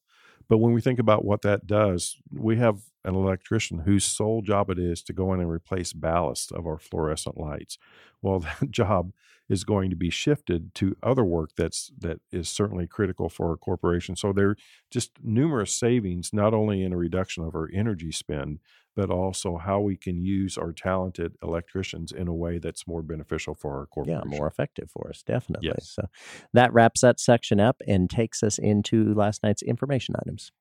but 0.50 0.60
when 0.60 0.74
we 0.74 0.82
think 0.82 1.00
about 1.00 1.26
what 1.26 1.42
that 1.42 1.68
does, 1.68 2.18
we 2.32 2.58
have 2.58 2.80
an 3.04 3.16
electrician 3.16 3.80
whose 3.80 4.06
sole 4.06 4.42
job 4.42 4.70
it 4.70 4.80
is 4.80 5.02
to 5.04 5.14
go 5.14 5.34
in 5.34 5.40
and 5.40 5.50
replace 5.50 5.94
ballast 5.94 6.52
of 6.52 6.66
our 6.66 6.80
fluorescent 6.80 7.38
lights. 7.38 7.78
Well, 8.22 8.40
that 8.60 8.72
job 8.72 9.12
is 9.50 9.64
going 9.64 9.90
to 9.90 9.96
be 9.96 10.10
shifted 10.10 10.74
to 10.76 10.96
other 11.02 11.24
work 11.24 11.52
that's 11.56 11.92
that 11.98 12.20
is 12.32 12.50
certainly 12.50 12.88
critical 12.88 13.30
for 13.30 13.50
our 13.50 13.58
corporation. 13.58 14.16
So 14.16 14.34
there 14.34 14.50
are 14.50 14.58
just 14.92 15.12
numerous 15.24 15.74
savings, 15.74 16.32
not 16.34 16.54
only 16.54 16.84
in 16.84 16.94
a 16.94 16.98
reduction 16.98 17.44
of 17.44 17.56
our 17.56 17.70
energy 17.74 18.12
spend, 18.12 18.60
but 18.96 19.10
also 19.10 19.58
how 19.58 19.80
we 19.80 19.96
can 19.96 20.20
use 20.20 20.58
our 20.58 20.74
talented 20.74 21.36
electricians 21.44 22.12
in 22.12 22.28
a 22.28 22.34
way 22.34 22.58
that's 22.58 22.88
more 22.88 23.04
beneficial 23.04 23.54
for 23.54 23.78
our 23.78 23.86
corporation. 23.86 24.32
Yeah, 24.32 24.38
more 24.38 24.48
effective 24.48 24.90
for 24.90 25.10
us, 25.10 25.22
definitely. 25.24 25.68
Yes. 25.68 25.92
So 25.94 26.08
that 26.54 26.74
wraps 26.74 27.02
that 27.02 27.20
section 27.20 27.60
up 27.60 27.82
and 27.88 28.10
takes 28.10 28.42
us 28.42 28.58
into 28.58 29.14
last 29.14 29.44
night's 29.44 29.62
information 29.62 30.16
items. 30.20 30.52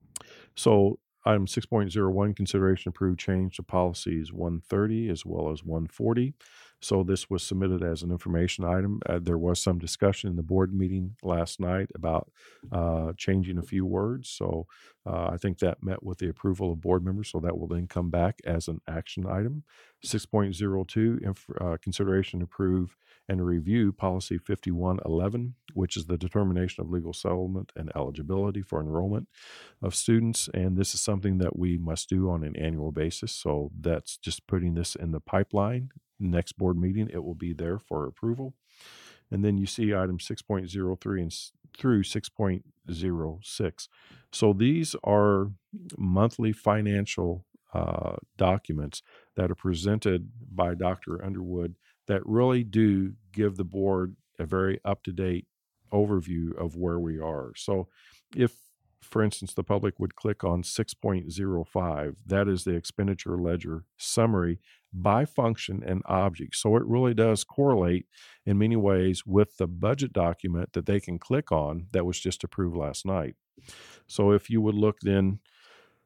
So 0.55 0.99
Item 1.27 1.47
6.01 1.47 2.37
consideration 2.37 2.91
approved 2.91 3.19
change 3.19 3.57
to 3.57 3.63
policies 3.65 4.33
130 4.33 5.09
as 5.11 5.27
well 5.27 5.51
as 5.51 5.65
140. 5.65 6.35
So 6.87 7.03
this 7.03 7.29
was 7.29 7.43
submitted 7.43 7.83
as 7.83 8.05
an 8.05 8.13
information 8.13 8.65
item. 8.65 9.01
Uh, 9.05 9.19
there 9.21 9.39
was 9.39 9.61
some 9.61 9.79
discussion 9.79 10.31
in 10.31 10.37
the 10.37 10.43
board 10.45 10.73
meeting 10.73 11.17
last 11.21 11.59
night 11.59 11.89
about 11.97 12.31
uh, 12.71 13.13
changing 13.17 13.59
a 13.59 13.63
few 13.63 13.85
words. 13.85 14.31
So 14.31 14.69
uh, 15.05 15.31
I 15.33 15.37
think 15.37 15.59
that 15.59 15.83
met 15.83 16.05
with 16.05 16.19
the 16.19 16.29
approval 16.29 16.73
of 16.73 16.81
board 16.81 17.05
members. 17.05 17.31
So 17.33 17.41
that 17.41 17.59
will 17.59 17.67
then 17.67 17.89
come 17.89 18.11
back 18.11 18.39
as 18.45 18.69
an 18.69 18.81
action 18.89 19.27
item. 19.27 19.65
6.02 20.05 21.23
inf- 21.25 21.51
uh, 21.61 21.77
consideration 21.83 22.41
approve 22.41 22.97
and 23.29 23.45
review 23.45 23.91
policy 23.93 24.39
5111, 24.39 25.57
which 25.75 25.97
is 25.97 26.07
the 26.07 26.17
determination 26.17 26.85
of 26.85 26.91
legal 26.91 27.13
settlement 27.13 27.73
and 27.75 27.91
eligibility 27.97 28.63
for 28.63 28.81
enrollment 28.81 29.27
of 29.83 29.97
students. 29.97 30.49
And 30.55 30.77
this 30.77 30.95
is 30.95 31.01
something 31.01 31.39
that 31.39 31.59
we 31.59 31.79
must 31.79 32.09
do 32.09 32.31
on 32.31 32.45
an 32.45 32.55
annual 32.55 32.93
basis. 32.93 33.33
So 33.33 33.73
that's 33.81 34.17
just 34.17 34.47
putting 34.47 34.75
this 34.75 34.95
in 34.95 35.11
the 35.11 35.21
pipeline 35.21 35.91
next 36.19 36.53
board 36.53 36.77
meeting, 36.77 37.09
it 37.13 37.25
will 37.25 37.35
be 37.35 37.53
there 37.53 37.79
for 37.79 38.07
approval. 38.07 38.55
And 39.31 39.45
then 39.45 39.59
you 39.59 39.67
see 39.67 39.95
item 39.95 40.19
6.03 40.19 41.21
and 41.21 41.35
through 41.77 42.03
6.06. 42.03 43.89
So 44.33 44.53
these 44.53 44.97
are 45.05 45.51
monthly 45.97 46.53
financial 46.53 47.45
uh, 47.75 48.17
documents 48.37 49.03
that 49.35 49.51
are 49.51 49.57
presented 49.57 50.31
by 50.55 50.75
Dr. 50.75 51.23
Underwood 51.25 51.75
that 52.07 52.25
really 52.25 52.63
do 52.63 53.15
give 53.33 53.57
the 53.57 53.65
board 53.65 54.17
a 54.39 54.47
very 54.47 54.81
up 54.85 55.03
to 55.03 55.13
date 55.13 55.47
overview 55.93 56.57
of 56.57 56.77
where 56.77 56.99
we 56.99 57.19
are. 57.19 57.53
So 57.57 57.89
if 58.35 58.53
for 59.07 59.23
instance, 59.23 59.55
the 59.55 59.63
public 59.63 59.99
would 59.99 60.17
click 60.17 60.43
on 60.43 60.63
6.05. 60.63 62.17
That 62.27 62.49
is 62.49 62.65
the 62.65 62.75
expenditure 62.75 63.39
ledger 63.39 63.85
summary 63.97 64.59
by 65.03 65.25
function 65.25 65.83
and 65.87 66.03
object. 66.07 66.57
So 66.57 66.77
it 66.77 66.87
really 66.87 67.15
does 67.15 67.45
correlate 67.45 68.07
in 68.45 68.59
many 68.59 68.77
ways 68.77 69.27
with 69.27 69.57
the 69.59 69.67
budget 69.67 70.13
document 70.13 70.73
that 70.73 70.87
they 70.87 71.01
can 71.01 71.19
click 71.19 71.53
on 71.53 71.87
that 71.93 72.07
was 72.07 72.19
just 72.19 72.43
approved 72.43 72.77
last 72.77 73.05
night. 73.05 73.37
So 74.07 74.33
if 74.33 74.49
you 74.49 74.61
would 74.63 74.75
look 74.75 75.01
then, 75.01 75.41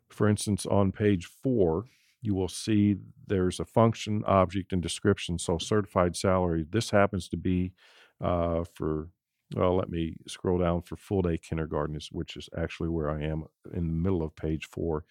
for 0.09 0.29
instance, 0.29 0.67
on 0.67 0.93
page 0.93 1.27
four, 1.27 1.85
you 2.21 2.35
will 2.35 2.49
see 2.49 2.97
there's 3.27 3.61
a 3.61 3.65
function, 3.65 4.23
object, 4.27 4.73
and 4.73 4.83
description. 4.83 5.39
So 5.39 5.59
certified 5.59 6.17
salary. 6.17 6.67
This 6.69 6.91
happens 6.91 7.29
to 7.29 7.37
be 7.37 7.73
uh, 8.21 8.65
for 8.75 9.09
well, 9.57 9.77
let 9.77 9.91
me 9.91 10.15
scroll 10.29 10.59
down 10.59 10.83
for 10.83 10.95
full 10.95 11.23
day 11.23 11.37
kindergarten, 11.37 11.99
which 12.13 12.37
is 12.37 12.49
actually 12.57 12.89
where 12.89 13.11
I 13.11 13.25
am 13.25 13.45
in 13.75 13.89
the 13.89 13.93
middle 13.93 14.23
of 14.23 14.37
page 14.37 14.69
four 14.71 15.05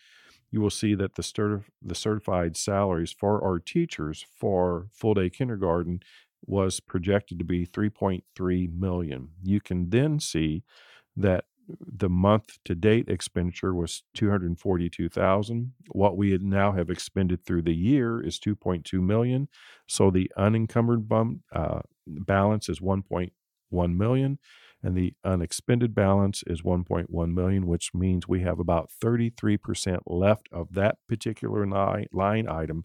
you 0.52 0.62
will 0.62 0.70
see 0.70 0.96
that 0.96 1.16
the, 1.16 1.22
certif- 1.22 1.70
the 1.82 1.96
certified 1.96 2.58
salaries 2.58 3.12
for 3.12 3.44
our 3.44 3.60
teachers 3.60 4.26
for 4.40 4.88
full 4.92 5.14
day 5.14 5.30
kindergarten 5.30 6.02
was 6.46 6.80
projected 6.80 7.38
to 7.40 7.46
be 7.46 7.66
3.3 7.66 8.80
million. 8.80 9.30
You 9.44 9.62
can 9.62 9.90
then 9.90 10.20
see 10.20 10.64
that 11.16 11.46
the 11.86 12.10
month 12.10 12.58
to 12.66 12.74
date 12.74 13.10
expenditure 13.10 13.76
was 13.76 14.04
242,000. 14.16 15.74
What 15.90 16.18
we 16.18 16.38
now 16.40 16.72
have 16.72 16.90
expended 16.90 17.46
through 17.46 17.64
the 17.64 17.76
year 17.76 18.22
is 18.22 18.40
2.2 18.40 19.02
million. 19.02 19.50
So 19.88 20.10
the 20.10 20.32
unencumbered 20.36 21.08
bump, 21.08 21.42
uh, 21.54 21.82
balance 22.08 22.70
is 22.70 22.80
1.1 22.80 23.32
million 23.72 24.40
and 24.82 24.96
the 24.96 25.14
unexpended 25.24 25.94
balance 25.94 26.44
is 26.48 26.62
1.1 26.62 27.34
million 27.34 27.68
which 27.68 27.94
means 27.94 28.28
we 28.28 28.42
have 28.42 28.60
about 28.60 28.90
33% 29.04 30.00
left 30.06 30.48
of 30.52 30.74
that 30.74 30.98
particular 31.08 31.66
line 31.68 32.48
item 32.48 32.84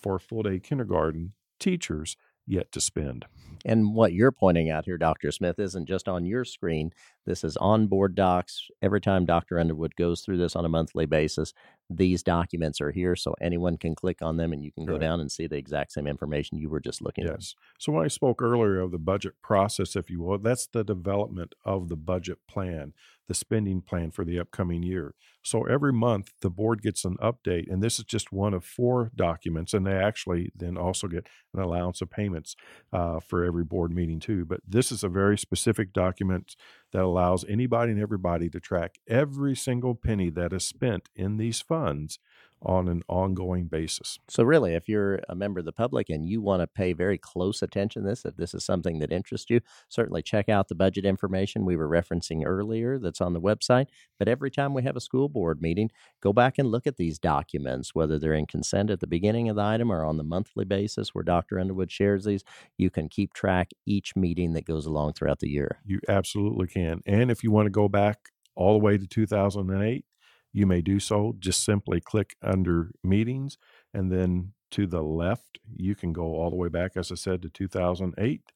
for 0.00 0.18
full 0.18 0.42
day 0.42 0.58
kindergarten 0.58 1.32
teachers 1.58 2.16
yet 2.46 2.72
to 2.72 2.80
spend. 2.80 3.26
And 3.64 3.94
what 3.94 4.12
you're 4.12 4.32
pointing 4.32 4.70
out 4.70 4.86
here, 4.86 4.98
Dr. 4.98 5.30
Smith, 5.30 5.58
isn't 5.58 5.86
just 5.86 6.08
on 6.08 6.24
your 6.24 6.44
screen. 6.44 6.90
This 7.26 7.44
is 7.44 7.56
on 7.58 7.86
board 7.86 8.14
docs. 8.14 8.68
Every 8.82 9.00
time 9.00 9.24
Dr. 9.24 9.58
Underwood 9.58 9.94
goes 9.94 10.22
through 10.22 10.38
this 10.38 10.56
on 10.56 10.64
a 10.64 10.68
monthly 10.68 11.06
basis, 11.06 11.52
these 11.90 12.22
documents 12.22 12.80
are 12.80 12.92
here 12.92 13.16
so 13.16 13.34
anyone 13.40 13.76
can 13.76 13.94
click 13.94 14.22
on 14.22 14.36
them 14.36 14.52
and 14.52 14.62
you 14.62 14.70
can 14.70 14.86
go 14.86 14.92
right. 14.92 15.00
down 15.00 15.20
and 15.20 15.30
see 15.30 15.48
the 15.48 15.56
exact 15.56 15.92
same 15.92 16.06
information 16.06 16.56
you 16.56 16.70
were 16.70 16.80
just 16.80 17.02
looking 17.02 17.24
yes. 17.24 17.32
at. 17.32 17.40
Yes. 17.40 17.54
So 17.80 17.92
when 17.92 18.04
I 18.04 18.08
spoke 18.08 18.40
earlier 18.40 18.80
of 18.80 18.92
the 18.92 18.98
budget 18.98 19.34
process, 19.42 19.96
if 19.96 20.08
you 20.08 20.22
will, 20.22 20.38
that's 20.38 20.68
the 20.68 20.84
development 20.84 21.54
of 21.64 21.88
the 21.88 21.96
budget 21.96 22.38
plan 22.48 22.94
the 23.30 23.34
spending 23.34 23.80
plan 23.80 24.10
for 24.10 24.24
the 24.24 24.40
upcoming 24.40 24.82
year. 24.82 25.14
So 25.44 25.62
every 25.62 25.92
month 25.92 26.32
the 26.42 26.50
board 26.50 26.82
gets 26.82 27.04
an 27.04 27.16
update, 27.22 27.70
and 27.70 27.80
this 27.80 28.00
is 28.00 28.04
just 28.04 28.32
one 28.32 28.52
of 28.52 28.64
four 28.64 29.12
documents, 29.14 29.72
and 29.72 29.86
they 29.86 29.92
actually 29.92 30.50
then 30.52 30.76
also 30.76 31.06
get 31.06 31.28
an 31.54 31.60
allowance 31.60 32.02
of 32.02 32.10
payments 32.10 32.56
uh, 32.92 33.20
for 33.20 33.44
every 33.44 33.62
board 33.62 33.92
meeting 33.94 34.18
too. 34.18 34.44
But 34.44 34.62
this 34.66 34.90
is 34.90 35.04
a 35.04 35.08
very 35.08 35.38
specific 35.38 35.92
document 35.92 36.56
that 36.92 37.02
allows 37.02 37.44
anybody 37.48 37.92
and 37.92 38.00
everybody 38.00 38.48
to 38.50 38.60
track 38.60 38.98
every 39.08 39.54
single 39.54 39.94
penny 39.94 40.30
that 40.30 40.52
is 40.52 40.66
spent 40.66 41.08
in 41.14 41.36
these 41.36 41.60
funds 41.60 42.18
on 42.62 42.88
an 42.88 43.02
ongoing 43.08 43.66
basis. 43.66 44.18
So, 44.28 44.42
really, 44.44 44.74
if 44.74 44.88
you're 44.88 45.20
a 45.28 45.34
member 45.34 45.60
of 45.60 45.66
the 45.66 45.72
public 45.72 46.10
and 46.10 46.26
you 46.26 46.40
want 46.40 46.60
to 46.60 46.66
pay 46.66 46.92
very 46.92 47.18
close 47.18 47.62
attention 47.62 48.02
to 48.02 48.08
this, 48.08 48.24
if 48.24 48.36
this 48.36 48.54
is 48.54 48.64
something 48.64 48.98
that 48.98 49.12
interests 49.12 49.50
you, 49.50 49.60
certainly 49.88 50.22
check 50.22 50.48
out 50.48 50.68
the 50.68 50.74
budget 50.74 51.04
information 51.04 51.64
we 51.64 51.76
were 51.76 51.88
referencing 51.88 52.42
earlier 52.44 52.98
that's 52.98 53.20
on 53.20 53.32
the 53.32 53.40
website. 53.40 53.86
But 54.18 54.28
every 54.28 54.50
time 54.50 54.74
we 54.74 54.82
have 54.82 54.96
a 54.96 55.00
school 55.00 55.28
board 55.28 55.62
meeting, 55.62 55.90
go 56.22 56.32
back 56.32 56.58
and 56.58 56.70
look 56.70 56.86
at 56.86 56.96
these 56.96 57.18
documents, 57.18 57.94
whether 57.94 58.18
they're 58.18 58.34
in 58.34 58.46
consent 58.46 58.90
at 58.90 59.00
the 59.00 59.06
beginning 59.06 59.48
of 59.48 59.56
the 59.56 59.62
item 59.62 59.90
or 59.90 60.04
on 60.04 60.16
the 60.16 60.24
monthly 60.24 60.64
basis 60.64 61.14
where 61.14 61.24
Dr. 61.24 61.58
Underwood 61.58 61.90
shares 61.90 62.24
these. 62.24 62.44
You 62.76 62.90
can 62.90 63.08
keep 63.08 63.32
track 63.32 63.70
each 63.86 64.14
meeting 64.16 64.52
that 64.52 64.66
goes 64.66 64.86
along 64.86 65.14
throughout 65.14 65.40
the 65.40 65.48
year. 65.48 65.78
You 65.84 66.00
absolutely 66.08 66.66
can. 66.66 67.02
And 67.06 67.30
if 67.30 67.42
you 67.42 67.50
want 67.50 67.66
to 67.66 67.70
go 67.70 67.88
back 67.88 68.30
all 68.54 68.74
the 68.74 68.84
way 68.84 68.98
to 68.98 69.06
2008, 69.06 70.04
you 70.52 70.66
may 70.66 70.80
do 70.80 71.00
so. 71.00 71.34
Just 71.38 71.64
simply 71.64 72.00
click 72.00 72.36
under 72.42 72.90
meetings, 73.02 73.58
and 73.94 74.10
then 74.10 74.52
to 74.72 74.86
the 74.86 75.02
left, 75.02 75.58
you 75.76 75.94
can 75.94 76.12
go 76.12 76.36
all 76.36 76.50
the 76.50 76.56
way 76.56 76.68
back, 76.68 76.92
as 76.96 77.10
I 77.10 77.16
said, 77.16 77.42
to 77.42 77.48
2008. 77.48 78.52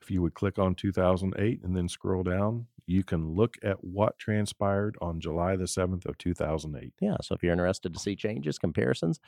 If 0.00 0.10
you 0.10 0.22
would 0.22 0.34
click 0.34 0.58
on 0.58 0.74
2008 0.74 1.62
and 1.64 1.76
then 1.76 1.88
scroll 1.88 2.22
down, 2.22 2.66
you 2.86 3.02
can 3.02 3.34
look 3.34 3.56
at 3.64 3.82
what 3.82 4.18
transpired 4.18 4.96
on 5.00 5.20
July 5.20 5.56
the 5.56 5.64
7th 5.64 6.06
of 6.06 6.16
2008. 6.18 6.92
Yeah. 7.00 7.16
So 7.22 7.34
if 7.34 7.42
you're 7.42 7.52
interested 7.52 7.92
to 7.92 7.98
see 7.98 8.14
changes, 8.14 8.58
comparisons, 8.58 9.18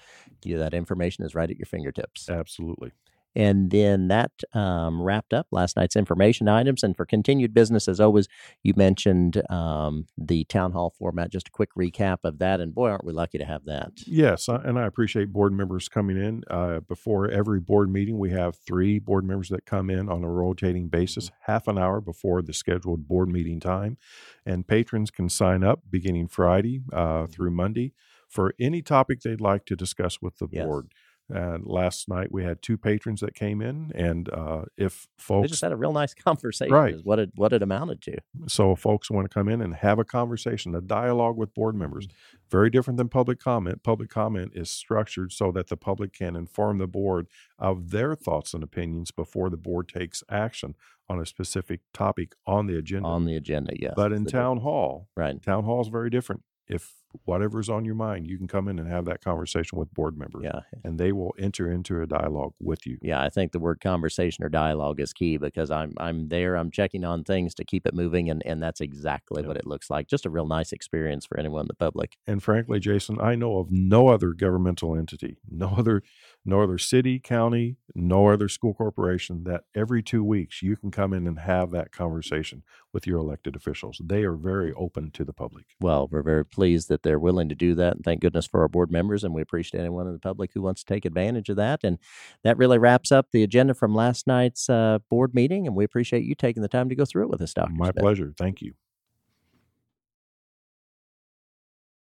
you, 0.44 0.58
that 0.58 0.74
information 0.74 1.24
is 1.24 1.34
right 1.34 1.50
at 1.50 1.56
your 1.56 1.66
fingertips. 1.66 2.28
Absolutely. 2.28 2.92
And 3.38 3.70
then 3.70 4.08
that 4.08 4.32
um, 4.52 5.00
wrapped 5.00 5.32
up 5.32 5.46
last 5.52 5.76
night's 5.76 5.94
information 5.94 6.48
items. 6.48 6.82
And 6.82 6.96
for 6.96 7.06
continued 7.06 7.54
business, 7.54 7.86
as 7.86 8.00
always, 8.00 8.26
you 8.64 8.74
mentioned 8.76 9.40
um, 9.48 10.06
the 10.18 10.42
town 10.44 10.72
hall 10.72 10.90
format. 10.90 11.30
Just 11.30 11.46
a 11.46 11.52
quick 11.52 11.70
recap 11.78 12.18
of 12.24 12.40
that. 12.40 12.60
And 12.60 12.74
boy, 12.74 12.90
aren't 12.90 13.04
we 13.04 13.12
lucky 13.12 13.38
to 13.38 13.44
have 13.44 13.64
that. 13.66 13.92
Yes. 14.08 14.48
And 14.48 14.76
I 14.76 14.86
appreciate 14.86 15.32
board 15.32 15.52
members 15.52 15.88
coming 15.88 16.16
in. 16.16 16.42
Uh, 16.50 16.80
before 16.80 17.30
every 17.30 17.60
board 17.60 17.92
meeting, 17.92 18.18
we 18.18 18.30
have 18.30 18.56
three 18.56 18.98
board 18.98 19.24
members 19.24 19.50
that 19.50 19.64
come 19.64 19.88
in 19.88 20.08
on 20.08 20.24
a 20.24 20.28
rotating 20.28 20.88
basis, 20.88 21.30
half 21.42 21.68
an 21.68 21.78
hour 21.78 22.00
before 22.00 22.42
the 22.42 22.52
scheduled 22.52 23.06
board 23.06 23.28
meeting 23.28 23.60
time. 23.60 23.98
And 24.44 24.66
patrons 24.66 25.12
can 25.12 25.28
sign 25.28 25.62
up 25.62 25.82
beginning 25.88 26.26
Friday 26.26 26.80
uh, 26.92 26.96
mm-hmm. 26.98 27.32
through 27.32 27.52
Monday 27.52 27.92
for 28.28 28.52
any 28.58 28.82
topic 28.82 29.20
they'd 29.20 29.40
like 29.40 29.64
to 29.66 29.76
discuss 29.76 30.20
with 30.20 30.38
the 30.38 30.48
yes. 30.50 30.64
board. 30.64 30.88
And 31.30 31.66
last 31.66 32.08
night 32.08 32.32
we 32.32 32.42
had 32.42 32.62
two 32.62 32.78
patrons 32.78 33.20
that 33.20 33.34
came 33.34 33.60
in, 33.60 33.92
and 33.94 34.32
uh, 34.32 34.62
if 34.76 35.06
folks 35.18 35.42
we 35.42 35.48
just 35.48 35.62
had 35.62 35.72
a 35.72 35.76
real 35.76 35.92
nice 35.92 36.14
conversation, 36.26 36.72
right? 36.72 36.94
Is 36.94 37.04
what 37.04 37.18
it 37.18 37.32
what 37.34 37.52
it 37.52 37.62
amounted 37.62 38.00
to. 38.02 38.16
So, 38.46 38.74
folks 38.74 39.10
want 39.10 39.26
to 39.26 39.34
come 39.34 39.48
in 39.48 39.60
and 39.60 39.74
have 39.74 39.98
a 39.98 40.04
conversation, 40.04 40.74
a 40.74 40.80
dialogue 40.80 41.36
with 41.36 41.52
board 41.54 41.74
members, 41.74 42.08
very 42.50 42.70
different 42.70 42.96
than 42.96 43.08
public 43.08 43.38
comment. 43.38 43.82
Public 43.82 44.08
comment 44.08 44.52
is 44.54 44.70
structured 44.70 45.32
so 45.32 45.52
that 45.52 45.68
the 45.68 45.76
public 45.76 46.12
can 46.14 46.34
inform 46.34 46.78
the 46.78 46.86
board 46.86 47.26
of 47.58 47.90
their 47.90 48.14
thoughts 48.14 48.54
and 48.54 48.62
opinions 48.62 49.10
before 49.10 49.50
the 49.50 49.56
board 49.56 49.88
takes 49.88 50.22
action 50.30 50.74
on 51.10 51.20
a 51.20 51.26
specific 51.26 51.80
topic 51.92 52.34
on 52.46 52.66
the 52.66 52.76
agenda. 52.76 53.08
On 53.08 53.24
the 53.24 53.36
agenda, 53.36 53.72
yes. 53.78 53.94
But 53.96 54.12
in 54.12 54.24
town 54.26 54.58
hall, 54.58 55.08
right? 55.16 55.40
Town 55.42 55.64
hall 55.64 55.80
is 55.80 55.88
very 55.88 56.10
different 56.10 56.42
if 56.68 56.92
whatever's 57.24 57.68
on 57.68 57.84
your 57.84 57.94
mind, 57.94 58.26
you 58.26 58.36
can 58.36 58.46
come 58.46 58.68
in 58.68 58.78
and 58.78 58.88
have 58.88 59.06
that 59.06 59.22
conversation 59.22 59.78
with 59.78 59.92
board 59.94 60.18
members. 60.18 60.42
Yeah. 60.44 60.60
And 60.84 60.98
they 60.98 61.12
will 61.12 61.34
enter 61.38 61.70
into 61.70 62.02
a 62.02 62.06
dialogue 62.06 62.52
with 62.60 62.86
you. 62.86 62.98
Yeah, 63.00 63.22
I 63.22 63.30
think 63.30 63.52
the 63.52 63.58
word 63.58 63.80
conversation 63.80 64.44
or 64.44 64.48
dialogue 64.48 65.00
is 65.00 65.12
key 65.12 65.36
because 65.38 65.70
I'm 65.70 65.94
I'm 65.98 66.28
there, 66.28 66.56
I'm 66.56 66.70
checking 66.70 67.04
on 67.04 67.24
things 67.24 67.54
to 67.56 67.64
keep 67.64 67.86
it 67.86 67.94
moving 67.94 68.30
and, 68.30 68.42
and 68.44 68.62
that's 68.62 68.80
exactly 68.80 69.42
what 69.46 69.56
it 69.56 69.66
looks 69.66 69.90
like. 69.90 70.08
Just 70.08 70.26
a 70.26 70.30
real 70.30 70.46
nice 70.46 70.72
experience 70.72 71.26
for 71.26 71.38
anyone 71.38 71.62
in 71.62 71.68
the 71.68 71.74
public. 71.74 72.16
And 72.26 72.42
frankly, 72.42 72.78
Jason, 72.78 73.20
I 73.20 73.34
know 73.34 73.58
of 73.58 73.70
no 73.70 74.08
other 74.08 74.32
governmental 74.32 74.96
entity, 74.96 75.38
no 75.50 75.74
other 75.76 76.02
no 76.44 76.62
other 76.62 76.78
city, 76.78 77.18
county, 77.18 77.76
no 77.94 78.28
other 78.28 78.48
school 78.48 78.74
corporation 78.74 79.44
that 79.44 79.64
every 79.74 80.02
two 80.02 80.24
weeks 80.24 80.62
you 80.62 80.76
can 80.76 80.90
come 80.90 81.12
in 81.12 81.26
and 81.26 81.40
have 81.40 81.70
that 81.70 81.92
conversation 81.92 82.62
with 82.92 83.06
your 83.06 83.18
elected 83.18 83.54
officials. 83.54 84.00
They 84.02 84.22
are 84.22 84.34
very 84.34 84.72
open 84.72 85.10
to 85.12 85.24
the 85.24 85.32
public. 85.32 85.66
Well, 85.80 86.08
we're 86.10 86.22
very 86.22 86.44
pleased 86.44 86.88
that 86.88 87.02
they're 87.02 87.18
willing 87.18 87.48
to 87.48 87.54
do 87.54 87.74
that. 87.74 87.96
And 87.96 88.04
thank 88.04 88.20
goodness 88.20 88.46
for 88.46 88.62
our 88.62 88.68
board 88.68 88.90
members. 88.90 89.24
And 89.24 89.34
we 89.34 89.42
appreciate 89.42 89.80
anyone 89.80 90.06
in 90.06 90.12
the 90.12 90.18
public 90.18 90.52
who 90.54 90.62
wants 90.62 90.82
to 90.84 90.92
take 90.92 91.04
advantage 91.04 91.48
of 91.48 91.56
that. 91.56 91.80
And 91.84 91.98
that 92.44 92.56
really 92.56 92.78
wraps 92.78 93.12
up 93.12 93.26
the 93.30 93.42
agenda 93.42 93.74
from 93.74 93.94
last 93.94 94.26
night's 94.26 94.70
uh, 94.70 94.98
board 95.10 95.34
meeting. 95.34 95.66
And 95.66 95.76
we 95.76 95.84
appreciate 95.84 96.24
you 96.24 96.34
taking 96.34 96.62
the 96.62 96.68
time 96.68 96.88
to 96.88 96.94
go 96.94 97.04
through 97.04 97.24
it 97.24 97.30
with 97.30 97.42
us, 97.42 97.52
Dr. 97.52 97.72
My 97.72 97.86
Smith. 97.86 97.96
pleasure. 97.96 98.34
Thank 98.36 98.62
you. 98.62 98.74